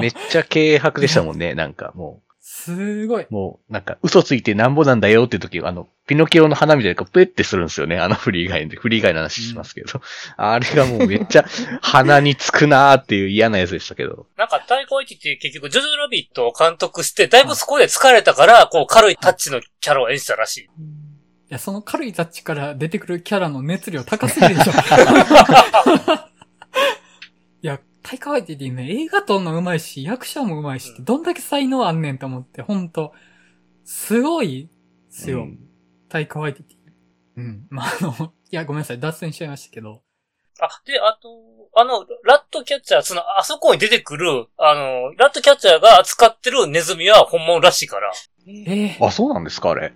[0.00, 3.22] めっちゃ軽薄でしたもんね、なんかもすごい。
[3.22, 8.76] う、もう、なんか嘘ついてなんぼなんだよって時あの、ピノキオの花みたいなこうペッてするんですよね、あのフリーガイで。
[8.76, 10.02] フリーガイの話しますけど。
[10.36, 11.46] あれがもうめっちゃ
[11.80, 14.26] 鼻につくなーっていう嫌なやつでしたけど。
[14.36, 20.64] なんか、タイカワティティ結局、ジョジョラビットを監督して、だいぶそこで疲れたから、こう、軽いタッチのキャラを演じたらしい。
[20.64, 20.68] い
[21.48, 24.72] や、その軽いタッチから出てくるキャラの熱量高すぎるでしょ。
[28.04, 33.14] いや、タイカワイティティね、映画撮んの上手いし、役者も上手いしって、どんだけ才能あんねんと思って、ほんと、
[33.84, 34.72] すごいで
[35.10, 35.44] すよ。
[35.44, 35.70] うん
[36.08, 36.78] タイカワイティティ。
[37.38, 37.66] うん。
[37.70, 40.03] まあ、あの、いや、ごめんなさい、脱線しちゃいましたけど。
[40.60, 41.28] あ、で、あと、
[41.74, 48.12] あの、ラットキャッチャー、その、あそこに出てくる、あの、ラットキャッチャーが扱ってるネズミは本物らしいから。
[48.46, 49.94] ええあ、そうなんですか、あれ。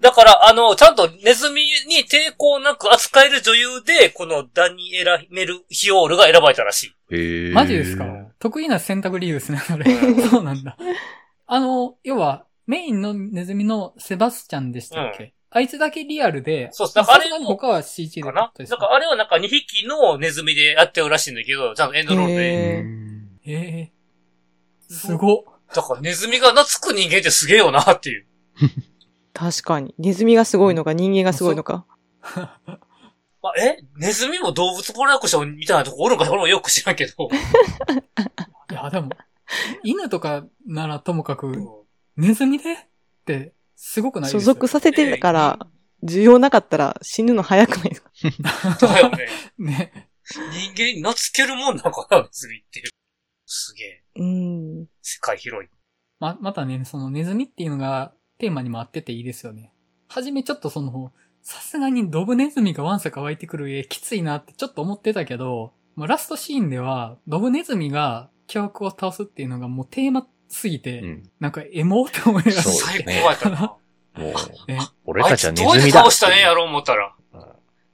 [0.00, 7.14] だから、あの、ちゃんとネズミに抵抗なく扱える女優で、このダニエラ・メルヒオールが選ばれたらしい。
[7.14, 8.04] へーマジですか？
[8.38, 9.84] 得意な選択理由ですね、それ。
[10.28, 10.76] そうなんだ。
[11.46, 18.42] あの、要は、メインのネズミのセバスチャンでしたっけ、あいつだけリアルで、そうまあだからあれさすがに他は CG でかな？
[18.42, 22.38] 撮ったですだからあれはなんか2匹のネズミでやってるらしいんだけど、ちゃんとエンドロールで。
[22.38, 23.92] へええ
[24.88, 25.44] すごっ。
[25.74, 28.26] だからネズミが懐く人間ってすげえよなっていう。
[29.34, 29.94] 確かに。
[29.98, 31.86] ネズミがすごいのか、人間がすごいのか。
[33.42, 33.78] ま あ、え？
[33.96, 37.28] ネズミも動物プロダクションみたいなとこおるんか俺もよく知らんけど。
[38.70, 39.10] いや、でも、
[39.82, 41.68] 犬とかならともかく、うん
[42.14, 42.74] ネズミで？
[42.74, 42.78] っ
[43.24, 45.58] て、すごくないですか所属させてるから、
[46.04, 48.86] 需要なかったら死ぬの早くないですか？
[48.86, 49.26] だよね。
[49.58, 50.08] ね。
[50.24, 52.86] 人間に懐けるもんなんかな、ネズミっていう。
[53.44, 54.04] すげえ。
[54.16, 54.86] うん。
[55.02, 55.68] 世界広い。
[56.20, 59.74] ま、またね、そのネズミっていうのがテーマにも合ってていいですよね。
[60.08, 61.12] はじめちょっとその、
[61.42, 71.30] さすがにドブネズミがワンサか湧いてくる絵きついなってちょっと思ってたけど、もうラストシーンでは、ドブネズミが巨悪を倒すっていうのがもうテーマすぎて、うん。
[71.40, 73.58] なんかエモって思いながらそう最高やったな。
[73.58, 73.78] も
[74.28, 74.32] う、
[74.68, 75.82] え俺たちはネズミだ。
[75.84, 77.14] て倒したねやろう思ったら。
[77.34, 77.42] うん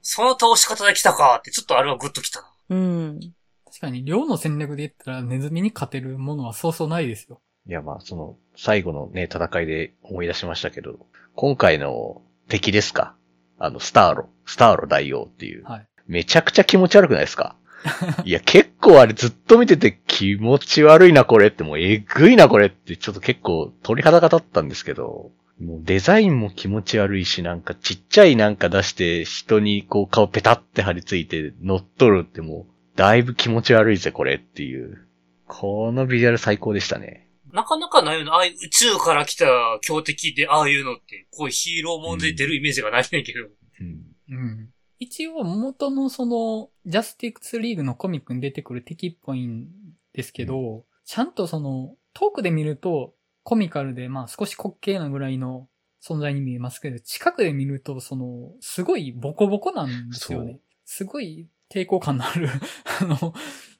[0.01, 2.47] その倒し方で来たかって、ちょっとあれはグッときたな。
[2.69, 3.19] うん。
[3.65, 7.41] 確かに量の戦略で言ったらネズミに勝てるものはそうそうないですよ。
[7.67, 11.05] いや、まあ、その、最後のね、戦いで思い出しましたけど、
[11.35, 13.13] 今回の敵ですか
[13.59, 15.65] あの、スターロ、スターロ大王っていう。
[15.65, 15.87] はい。
[16.07, 17.57] めちゃくちゃ気持ち悪くないですか？
[18.25, 35.05] いや、結構あれずっと見てて気持ち悪いなこれって、もうえぐいなこれって、ちょっと結構鳥肌が立ったんですけど、もうデザインも気持ち悪いし、なんかちっちゃいなんか出して人にこう顔ペタって張り付いて乗っ取るってもう、だいぶ気持ち悪いぜこれっていう。
[35.47, 37.27] このビジュアル最高でしたね。
[37.51, 38.33] なかなかないよな。
[38.33, 39.45] ああいう宇宙から来た
[39.81, 43.39] 強敵でああいうのって、こういうヒーローもんで出るイメージがないねんけど。
[43.79, 44.03] うん。
[44.29, 44.69] うん。
[44.99, 49.67] 一応元のその、ジャスティックスリーグのコミックに出てくる敵っぽいん
[50.13, 55.69] ですけど、ちゃんとその、遠くで見るとコミカルで、まあ少し滑稽なぐらいの
[56.05, 60.59] 存在に見えますけど、近くで見るとその、すごいボコボコなんですよね。
[60.85, 62.49] すごい抵抗感のある、
[63.01, 63.33] あの、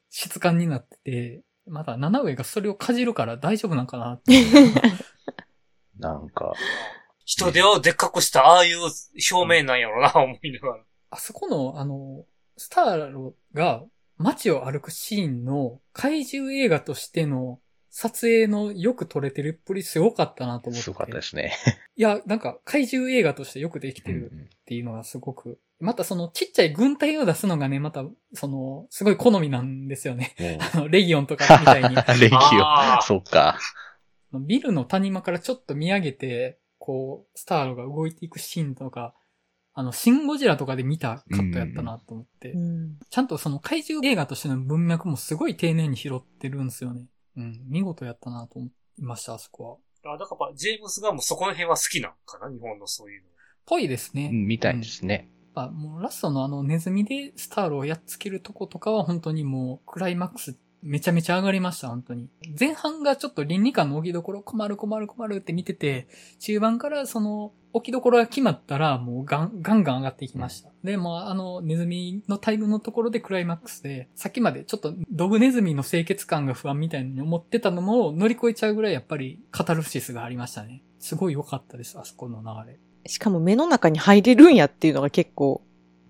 [0.09, 4.33] 質感になってて、まだ七上がそれをかじるから大丈夫なんかなって。
[5.99, 6.53] なんか、
[7.25, 8.79] 人手をでっかくしたああいう
[9.31, 10.83] 表面なんやろな、思いながら。
[11.09, 12.25] あそこの、あの、
[12.57, 13.83] スターロが
[14.17, 20.83] 街を歩くシーンの怪獣映画としての撮影のよく撮れてるっぷりすごかったなと思って。
[20.83, 21.53] すごかったですね。
[21.95, 28.03] いや、なんか怪獣映画としてよくできてるっていうのがすごく、またそのちっちゃい軍隊を出すのがね、また、
[28.33, 30.35] その、すごい好みなんですよね。
[30.73, 31.95] あの、レギオンとかみたいに。
[32.19, 33.57] レギオあーそっか。
[34.33, 39.15] ビルの谷間からちょっと見上げて、こう、スターロが動いていくシーンとか、
[39.79, 42.99] あの、シン・ゴジラとかで見たカットやったなと思って、うん。
[43.09, 47.05] ちゃんとその怪獣映画としての文脈もすごい丁寧に拾ってるんですよね。
[47.37, 48.67] うん、見事やったなと思
[48.97, 50.15] いました、あそこは。
[50.15, 53.29] あ、だからやっぱ、ジェームスガンもそこの辺は好きなんかな日本のそういうの。
[53.65, 54.31] ぽいですね。
[54.33, 55.29] うんみたいですね。
[55.55, 62.29] やっぱもうラストのあのネズミでスタールをやっつけるとことかは本当にもうクライマックスめちゃめちゃ上がりました、本当に。
[62.57, 66.07] 前半がちょっと倫理観の置きどころ困る困る困るって見てて、
[66.39, 70.69] 中盤からその置きどころが決まったらもうガンガンガン上がっていきました。
[70.83, 80.81] で、もうあのネズミの大群のところでクライマックスで、さっきまでちょっとドブネズミの清潔感が不安みたいに思ってたのも乗り越えちゃうぐらいやっぱりカタルシスがありましたね。
[80.99, 82.79] すごい良かったです、あそこの流れ。
[83.05, 85.61] しかも目の中に入れるんやっていうのが結構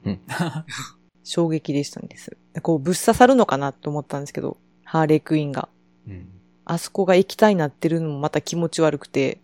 [1.23, 2.37] 衝撃でしたんです。
[2.61, 5.69] こうぶっ刺さるのかなと思ったんですけど、ハーレークイーンが。
[6.07, 6.27] うん。
[6.65, 9.41] あそこが液体になってるのもまた気持ち悪くて、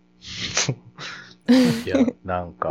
[1.84, 2.70] いや、なんか、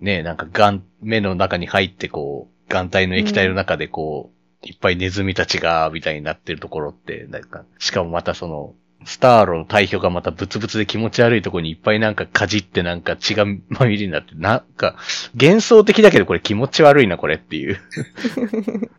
[0.00, 14.96] ねなんか眼、目の中に入ってこう、眼帯の液体の中でこう、いっぱいネズミたちが、みたいになってるところって、なんか、しかもまたその、スターロの体表がまたブツブツで気持ち悪いところにいっぱいなんかかじってなんか血がまみれになって、なんか、
[15.34, 17.78] 幻想的だけどこれ気持ち悪いなこれっていう。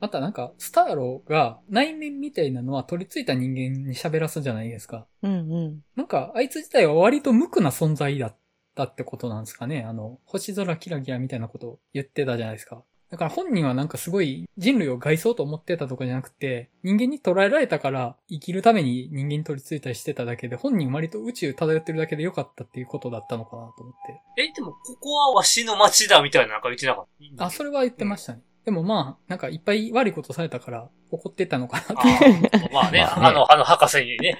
[0.00, 5.06] またなんか、スターローが内面みたいなのは取り付いた人間に喋らすじゃないですか。
[5.22, 5.36] うんう
[5.68, 5.80] ん。
[5.96, 8.36] なんか、あいつ自体は割と無垢な存在だっ
[8.74, 9.84] たってことなんですかね。
[9.84, 12.84] あの、星空キラキラみたいなことを言ってたじゃないですか。
[13.08, 23.94] だから本人はなんかすごい人類を害そうと思ってたとかじゃなくて、人間に捉えられたから生きるために人間に取り付いたりしてただけで、本人割と宇宙漂ってるだけでよかったっていうことだったのかなと思っ
[24.36, 24.42] て。
[24.42, 27.44] え、でも、ここはわしの街だみたいななんか言ってなかった？
[27.46, 28.40] あ、それは言ってましたね。
[28.64, 32.26] でもまあ、なんかいっぱい悪いことされたから怒ってたのかなあって。
[32.26, 34.36] ーまあね、まあねあの、あの博士にね、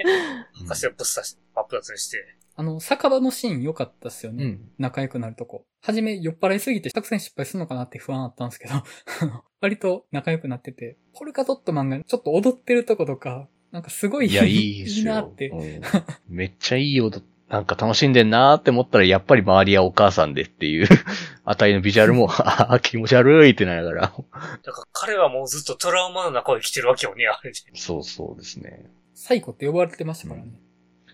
[0.55, 2.37] 博士をぶっ刺し、真っ二つにして。
[2.59, 4.45] あの、酒場のシーン良かったっすよね。
[4.45, 4.71] うん。
[4.79, 5.65] 仲良くなるとこ。
[5.83, 8.75] はじめ酔っ払いすぎて作戦失敗するのかなって不安あったんですけど、
[9.61, 15.15] 割と仲良くなってて、ポルカドットマンがちょっと踊ってるとことか、なんかすごいいや、いいですよ。
[15.15, 15.49] なって。
[15.49, 15.81] うん
[16.29, 20.89] めっちゃいい踊なんか楽しんでんなーって思ったら、やっぱり周りはお母さんでっていう、
[21.45, 24.01] あたりのビジュアルも、 ああ、気持ち悪いってなりながら。
[24.03, 27.57] だから彼はもうずっとトラウマの中を生きてるわけよね、あれで。
[27.75, 28.91] そうそうですね。
[29.15, 30.61] サイコって呼ばれてましたからね。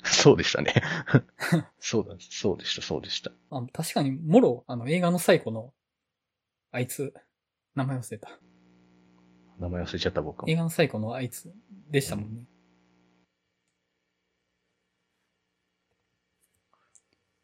[0.05, 0.75] そうでしたね。
[1.79, 3.33] そうだ、そうでした、そうでした。
[3.51, 5.73] あ確かに、もろ、あの、映画のサイコの、
[6.73, 7.15] あいつ、
[7.75, 8.41] 名前忘れた。
[9.59, 10.49] 名前忘れちゃった僕も。
[10.49, 11.53] 映画のサイコのあいつ
[11.91, 12.49] でしたもんね。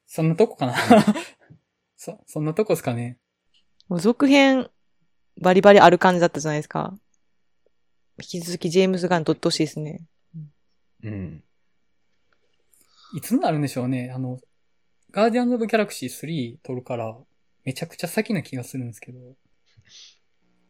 [0.06, 0.74] そんなとこかな？
[1.96, 3.18] そ、そんなとこですかね。
[3.88, 4.68] もう続編、
[5.40, 6.98] バリバリある感じだったじゃないですか。
[8.20, 10.04] 引き続きジェームズ・ガン撮ってほしいですね。
[11.04, 11.44] うん。
[13.14, 14.12] いつになるんでしょうね。
[14.14, 14.38] あの、
[15.10, 17.16] ガーディアンズ・オブ・ギャラクシー3撮るから、
[17.64, 19.18] めちゃくちゃ先な気がするんですけど、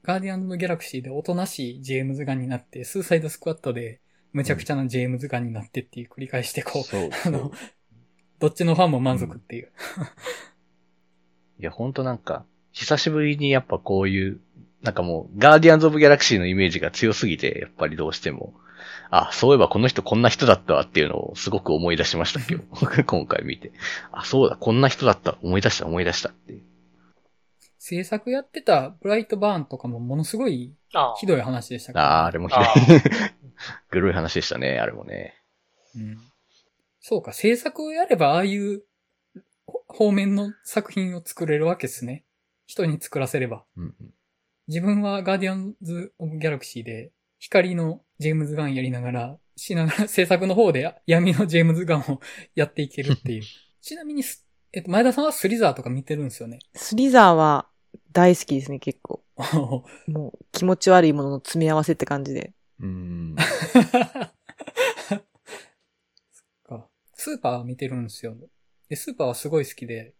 [0.02, 4.00] ガーディアンズ・オブ・ギャラクシーでおとなしいジェームズ・ガンになって、スーサイド・スクワットで
[4.32, 7.52] むちゃくちゃなジェームズ・ガンになってっていう繰り返してこう、そうあそうの。、
[8.38, 9.72] どっちのファンも満足っていう。
[11.58, 14.40] いや、ほんとなんか、久しぶりにやっぱこういう、
[14.82, 18.54] なんかもう、ガーディアンズ・オブ・ギャラクシーのイメージが強すぎて、やっぱりどうしても、
[19.10, 23.04] あ、そういえばこの人こんな人だったわっていうのをすごく思い出しました、今日。
[23.04, 23.72] 今回見て。
[24.12, 25.38] あ、そうだ、こんな人だった。
[25.42, 26.62] 思い出した、思い出したっていう。
[27.78, 32.74] 制作やってたブライト・バーンとかもものすごいああひどい話でしたから、あー、あれもひどいあ。
[33.90, 35.34] グロい話でしたね、あれもね。
[35.96, 36.18] うん。
[37.00, 38.82] そうか、制作をやればああいう
[39.66, 42.24] ほ方面の作品を作れるわけですね。
[42.66, 43.64] 人に作らせれば。
[43.76, 44.14] うんうん。
[44.68, 52.20] 自分はガーディアンズ・オブ・ギャラクシーで光のジェームズ・ガンやりながら、しながら制作の方で闇のジェームズ・ガンを
[52.54, 53.42] やっていけるっていう。
[53.80, 56.58] ちなみにす、えっと、前田さんはスリザーとか見てるんですよね？
[56.74, 57.68] スリザーは
[58.12, 59.24] 大好きですね、結構。
[60.08, 62.52] もう気持ち悪いものの詰め合わせって感じで。
[62.80, 63.36] うーん。
[65.08, 65.22] そっ
[66.64, 66.88] か。
[67.14, 68.36] スーパー見てるんですよ。
[68.88, 70.14] で、スーパーはすごい好きで、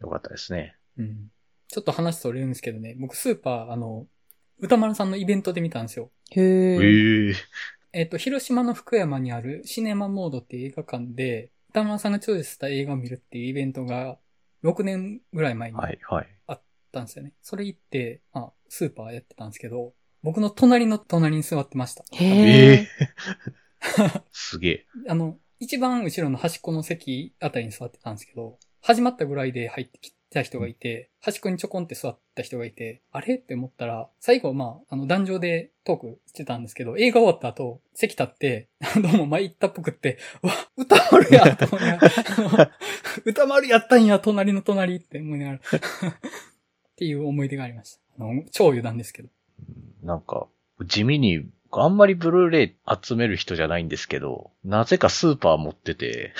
[0.00, 0.76] よかったですね。
[0.98, 1.30] うん。
[1.68, 4.06] ちょっと話それるんですけどね、僕スーパー、あの、
[4.62, 6.10] 歌丸さんのイベントで見たんですよ。
[6.30, 7.32] へえー。
[7.32, 7.34] え
[7.94, 14.18] えっ、と、広島の福山にあるシネマモードっていう映画館で、歌丸さんがチョイスした映画を見るっていうイベントが、
[14.62, 16.28] 6年ぐらい前にあっはい、はい。
[16.92, 17.32] たんですよね。
[17.42, 22.04] それ行って、あ、スーパーやってたんですけど、僕の隣の隣に座ってました。
[22.12, 22.86] へ
[24.30, 24.86] すげえ。
[25.08, 33.36] あの、一番後ろの端っこの席あたりに座ってたんですけど、始まったぐらいで入ってきた人がいて、端っこにちょこんって座った人がいて、あれ？
[33.36, 38.68] って思ったら、最後、まあ、あの、壇上でトークしてたんですけど、映画終わった後、席立って、
[39.00, 42.08] どうも前行ったっぽくって、うわ、歌丸やと思いなが
[42.56, 42.70] ら、
[43.24, 45.60] 歌丸やったんや、隣の隣って思いながら、 っ
[46.96, 48.24] ていう思い出がありました。
[48.24, 49.28] あの、超余談ですけど。
[50.02, 50.48] なんか、
[50.84, 56.34] 地味に、あんまりブルーレイ集める人じゃないんですけど、なぜかスーパー持ってて、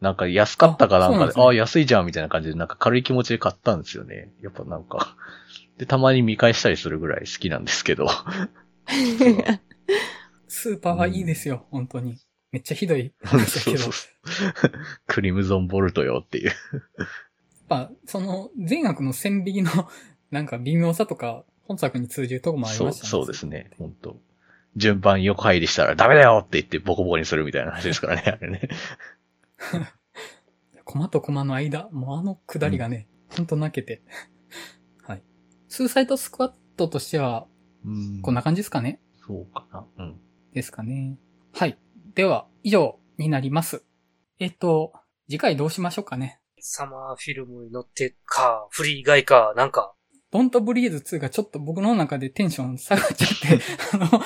[0.00, 4.30] なんか安かったかなんかで、あああ、安いじゃんみたいな感じで、なんか軽い気持ちで買ったんですよね。
[4.42, 5.16] やっぱなんか、
[5.76, 8.08] で、たまに見返したりするぐらい好きなんですけど。
[10.46, 12.18] スーパーはいいですよ、本当に。
[12.52, 13.78] めっちゃひどい話だけど。
[13.78, 14.08] そうそ
[14.68, 14.72] う
[15.06, 16.46] クリムゾンボルトよっていう。
[16.46, 16.56] やっ
[17.68, 19.70] ぱ、その、善悪の線引きの、
[20.30, 23.10] なんか微妙さとか、本作に通じるとこもありそう、ましたね。
[23.10, 23.70] そうですね。
[23.78, 24.16] 本当
[24.76, 28.68] 順番横入りしたらダメだよって言ってボコボコにするみたいな話ですからね、あれね。
[30.84, 34.02] コマとコマの間、もうあのくだりがね、ほんと泣けて。
[35.02, 35.22] はい。
[35.68, 37.46] スーサイドスクワットとしては、
[37.84, 39.86] うんこんな感じですかねそうかな。
[39.98, 40.20] うん。
[40.52, 41.18] ですかね。
[41.52, 41.78] はい。
[42.14, 43.84] では、以上になります。
[44.38, 44.92] えっと、
[45.28, 46.40] 次回どうしましょうかね。
[46.60, 49.94] サマーフィルムに乗ってか、フリー以外か、なんか、
[50.30, 53.64] ドントブリーズ2がちょっと僕の中でテンション下がっちゃって、
[53.94, 54.22] あの、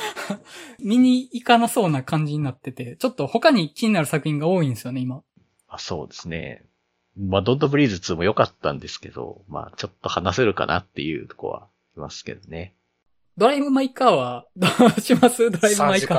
[0.80, 5.22] 見に行かなそうな感じになってて、ちょっと他に気になる作品が多いんですよね、今。
[5.68, 6.64] あそうですね。
[7.16, 12.74] まあ、ドントブリーズ2も良かったんですけど、まあ、ちょっと話せるかなっていうとこは、いますけどね。
[13.36, 15.50] ドライブ・マイ・カーは、どうします？
[15.50, 16.14] ドライブ・マ3イ・時カ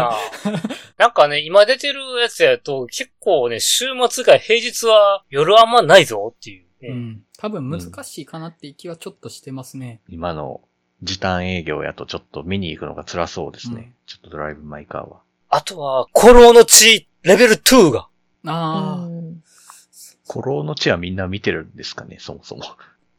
[0.46, 0.62] ー間。
[0.98, 6.90] なんかね、今出てるやつやと、結構ね、週末が平日は夜あんまないぞっていう、ね。
[6.90, 7.24] うん。
[7.44, 10.00] 多分難しいかなって気はちょっとしてますね。
[10.08, 10.62] 今の
[11.02, 13.76] 時短営業やとちょっと見に行くのが辛そうですね。
[13.76, 15.22] うんちょっとドライブ・マイ・カーは。
[15.50, 18.08] あとは、古老の地、レベル2が。
[18.46, 19.44] ああ、うん
[20.32, 22.64] 古老の地はみんな見てるんですかね、そもそも。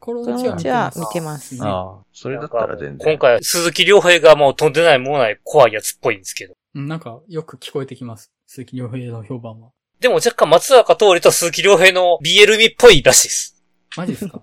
[0.00, 0.98] コロそナチは見てまのうちはす。
[1.00, 1.60] 見てますね。
[1.64, 3.18] ああ、それだったら全今然。
[3.18, 6.54] 回、鈴木亮平がもうとんでないものない怖いやつっぽいんですけど。
[6.74, 8.30] うんなんか、よく聞こえてきます。
[8.46, 9.70] 鈴木亮平の評判は。
[10.00, 13.53] でも若干松坂通りと鈴木亮平の BL 味っぽいらしいです。
[13.96, 14.40] マジですか？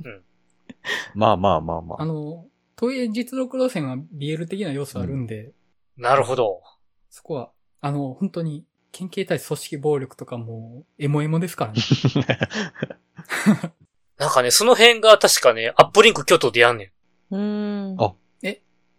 [1.13, 2.01] まあまあまあまあ。
[2.01, 2.45] あの、
[2.79, 5.51] 東映実録路線は BL 的な要素あるんで、
[5.97, 6.61] なるほど。
[7.09, 11.81] そこは、あの、本当に、県警対組織暴力とかも、エモエモですからね。
[14.17, 16.91] なんかね、その辺が確かね、アップリンク京都でやんね
[17.31, 17.35] ん。
[17.35, 17.95] うん。
[17.99, 18.13] あ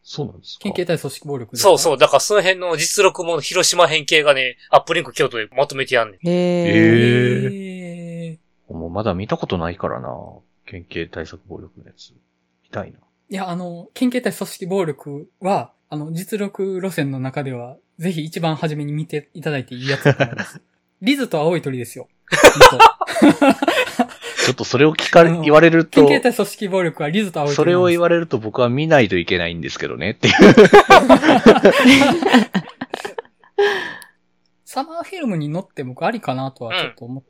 [0.04, 0.64] そうなんですか？
[0.64, 1.96] 県警対組織暴力そうそう。
[1.98, 6.28] だからその辺の実録も広島編系がね、アップリンク京都でまとめてやんねん。
[6.28, 6.32] へえ。
[6.32, 8.01] ええー
[8.72, 10.08] もうまだ見たことないからな。
[10.66, 12.10] 県警対策暴力のやつ。
[12.62, 12.98] 見たいな。
[13.28, 20.60] いや、あの、県警対組織暴力は、あの、実力路線の中では、ぜひ一番初めに見ていただいていいやつだと思います。
[21.02, 22.08] リズと青い鳥ですよ。
[22.30, 22.78] 本
[24.44, 30.34] ちょっとそれを聞かれ、言われると、当県警対組織暴力はリズと青い鳥それを言わわれると僕は見ないといけないんですけどねっていう。
[34.64, 37.24] サマーフィルムに乗って僕ありかなとはちょっと思っ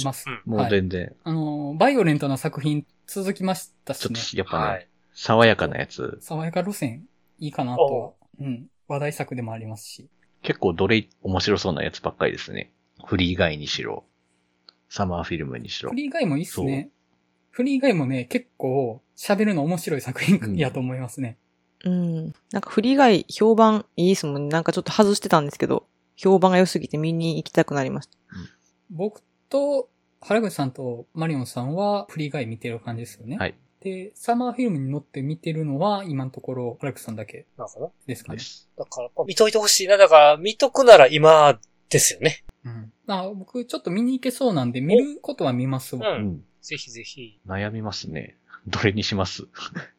[0.00, 0.26] てます。
[0.28, 4.14] うんもう全然、あの、バイオレントな作品続きましたしね。
[4.14, 4.88] ちょっとやっぱね、はい。
[5.14, 7.06] 爽やかなやつ、爽やか路線
[7.38, 8.44] いいかなとは。
[8.46, 8.66] うん。
[8.88, 10.08] 話題作でもありますし。
[10.42, 12.72] 結構どれ面白そうなやつばっかりですね。
[13.04, 14.04] フリー以外にしろ、
[14.88, 15.96] サマーフィルムにしろフ。
[15.96, 16.90] リー以外もいいっすね。
[17.50, 21.38] フリー以外もね、結構喋るの面白い作品やと思いますね。
[21.84, 22.34] うん。
[22.52, 24.48] なんかフリーガイ評判いいですもんね。
[24.50, 25.86] なんかちょっと外してたんですけど、
[26.16, 28.18] 評判が良すぎて見に行きたくなりました。
[28.90, 29.88] 僕と
[30.20, 33.36] 原口さんとマリオンさんはフリー以外見てる感じですよね。
[33.36, 33.54] はい。
[33.80, 37.88] で、サマーフィルムに乗って見てるのは今のところ原口さんだけなんかな。
[38.06, 38.44] ですかねで。
[38.44, 38.68] す。
[38.76, 39.96] だから、見といてほしいな。
[39.96, 42.44] だから、見とくなら今ですよね。
[42.64, 42.92] うん。
[43.06, 46.00] あ僕ちょっと見に行けそうなんで見ることは見ますう。
[46.00, 46.16] わ。
[46.16, 46.44] うんん。
[46.60, 47.38] ぜひぜひ。
[47.46, 48.36] 悩みますね。
[48.66, 49.46] どれにします？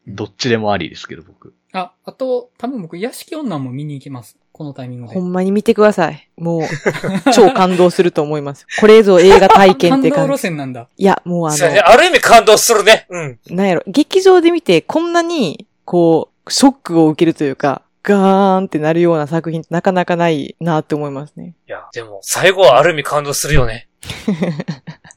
[0.06, 1.54] どっちでもありですけど、僕。
[1.72, 4.36] あ、あと、多分僕、屋敷女も見に行きます。
[4.52, 5.20] このタイミングでほ。
[5.20, 6.28] んまに見てください。
[6.36, 6.62] もう、
[7.32, 8.66] 超感動すると思います。
[8.80, 10.42] これぞ映画体験って感動路感じ。
[10.42, 10.88] 線なんだ。
[10.96, 11.54] いや、もうあ。
[11.56, 13.06] の、ある意味感動するね。
[13.10, 13.38] うん。
[13.50, 21.54] なんやろ、劇場で見てこんなに、こう、ショックを受けるというか、ガーンってなるような作品なかなかないなって思いますね。
[21.68, 23.88] いや、でも、最後はある意味感動するよね。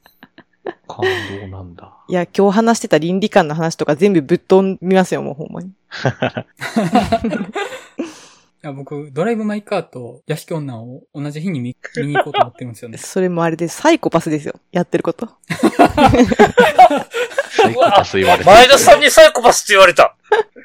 [0.95, 1.05] 感
[1.41, 1.93] 動なんだ。
[2.07, 5.71] いや、今日話してた倫理観の話とか全部ぶっ飛びますよ、もうほんまに。
[8.63, 12.99] いや僕、ドライブ・マイ・カーと屋敷女を同じ日に見見に行こうと思ってるんですよね。
[13.01, 14.53] それもあれでサイコパスですよ。
[14.71, 15.29] やってること。
[17.49, 20.15] サイコパス言われて前田さんにサイコパスって言われた。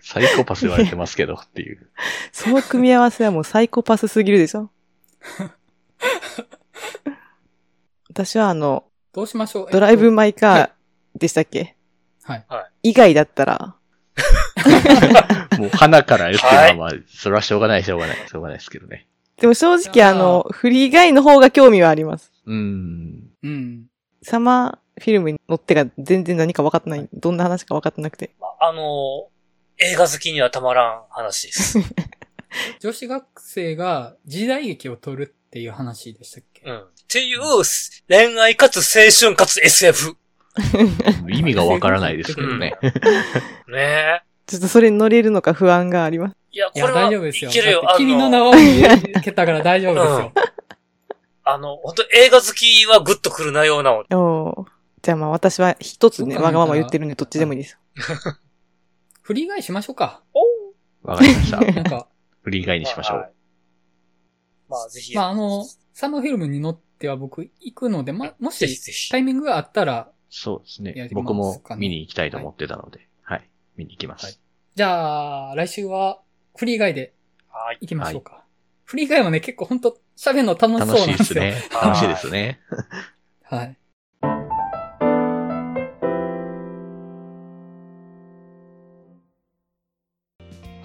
[0.03, 1.89] サイコパス言われてますけどっていう。
[2.33, 4.69] その組み合わせはもうサイコパスすぎるでしょ。
[8.11, 8.85] 私はあの、
[9.17, 9.69] どうしましょう？
[9.73, 10.71] ドライブ・マイ・カー
[11.19, 11.75] でしたっけ、
[12.27, 12.45] とはい。
[12.91, 13.75] 以外だったら、
[15.59, 19.07] もう花から言ってはいまあまあ、それはしょうがない、しょうがない、しょうがないですけどね。
[19.39, 22.31] でも正直ああの、フリー以外の方が興味はあります。
[22.45, 23.31] うーん。
[23.43, 23.87] うん。
[24.23, 27.09] サマーフィルムに乗ってが全然何か分かってない。
[27.15, 28.31] どんな話か分かってなくて。
[28.39, 29.29] まあの、
[29.79, 31.79] 映画好きにはたまらん話です。
[32.81, 36.79] 女子学生が時代劇を撮るっていう話でしたっけ、うん。
[36.79, 37.41] っていう、
[38.09, 40.17] 恋愛かつ青春かつ SF。
[41.29, 42.75] 意味がわからないですけどね。
[43.69, 44.23] ねえ。
[44.47, 46.37] ちょっとそれに乗れるのか不安があります。
[46.51, 47.51] いや、これは、大丈夫ですよ。
[47.51, 47.83] いけるよ。
[47.83, 50.33] だって君のあ名を言けたから大丈夫ですよ。
[51.45, 54.05] あの、本当映画好きはグッとくる内容なの。
[54.11, 54.67] おー
[55.03, 57.79] じゃあまあ私は一つね、わがまま言ってるんでどっちでもいいです。
[59.23, 60.23] フリーガイしましょうか。
[61.03, 61.61] わかりました。
[61.61, 62.09] なんか、
[62.43, 63.36] フリー以外にしましょはいう
[64.69, 65.15] まあ、ぜひ。
[65.15, 73.49] まああの、サマーフィルムに乗っては僕行くので、ま、もぜひしぜひタイミングがあったら、そうですね僕も見に行きたいと思ってたので、はい。
[73.77, 74.27] 見に行きます。
[74.27, 74.39] はい
[74.77, 76.21] じゃあ、来週は
[76.55, 77.15] フリーガイで
[77.49, 77.79] はい。
[77.81, 78.45] 行きましょうか。
[78.85, 81.41] フリーガイもね、結構ほんと喋るの楽し楽しいそうなんですよ。
[81.41, 81.77] ですね。
[81.79, 82.61] は い楽しいですね。
[83.43, 83.77] はい。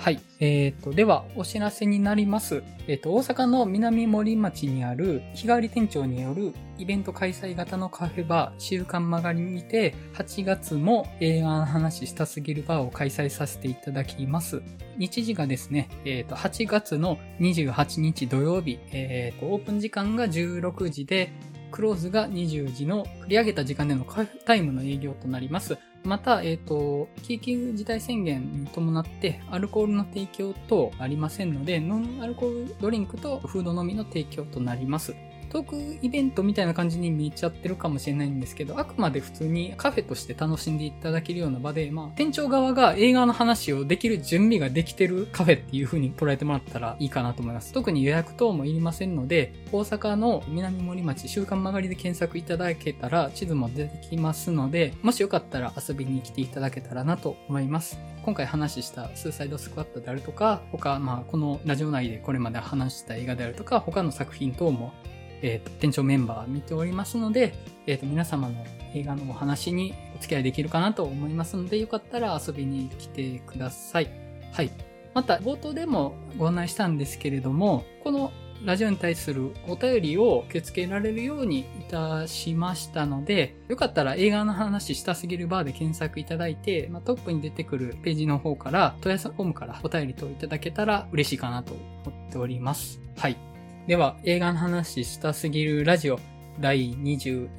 [0.01, 0.19] はい。
[0.39, 2.63] えっ、と、では、お知らせになります。
[2.87, 14.63] えっ、と、大阪の南森町にある日替わり店長によるイベント開催型のカフェバー、週刊曲がりにて、8月も映画の話したすぎるバーを開催させていただきます。
[14.97, 21.31] 日時がですね、えっ、と、8月の28日土曜日、えっ、と、オープン時間が16時で、
[21.69, 25.77] クローズが20時の繰り上げた時間でのカフェタイムの営業となります。
[26.03, 35.13] また、えっ、と、緊急事態宣言に伴ってアルコールの提供等ありませんので、ノンアルコールドリンクとフードのみの提供となります。
[35.51, 47.73] トークイベントみたいな感じに見ちゃってるかもしれないんですけど、あくまで普通にカフェとして楽しんでいただけるような場で、まあ、店長側が映画の話をできる準備ができてるカフェっていう風に捉えてもらったらいいかなと思います。
[47.73, 57.99] 特に予約等もいりませんので、大阪の南森町週刊曲がりで検索いただけたら地図も出てきますので、もしよかったら遊びに来ていただけたらなと思います。
[58.23, 64.93] 今回話したスーサイドスクワットであるとか、他、まあ、このラジオ内でこれまで話した映画であるとか、他の作品等も
[65.41, 67.53] えっ、と、店長メンバー見ておりますので、
[67.87, 74.09] えっ、と、皆様の映画のお話にお付き合いできるかなと思いますので、よかったら遊びに来てください。
[74.51, 74.71] はい。
[75.13, 78.31] また、冒頭でもご案内したんですけれども、この
[78.63, 93.01] ラジオに対するお便りを受け付けられるようにいたしましたので、よかったら映画の話したすぎるバーで検索いただいて、まあ、トップに出てくるページの方から、問い合わせフォームからお便りといただけたら嬉しいかなと思っております。
[93.17, 93.50] はい。
[93.87, 96.19] では、映画の話したすぎるラジオ
[96.59, 97.49] 第21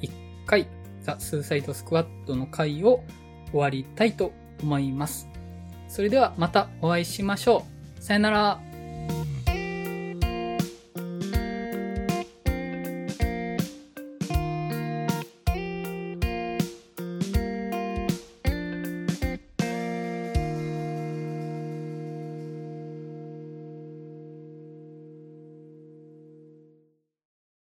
[0.45, 0.67] 回
[1.01, 3.03] ザ・スーサイドスクワットの回を
[3.51, 5.27] 終わりたいと思います。
[5.89, 7.65] それではまたお会いしましょ
[7.99, 8.01] う。
[8.01, 9.32] さよなら。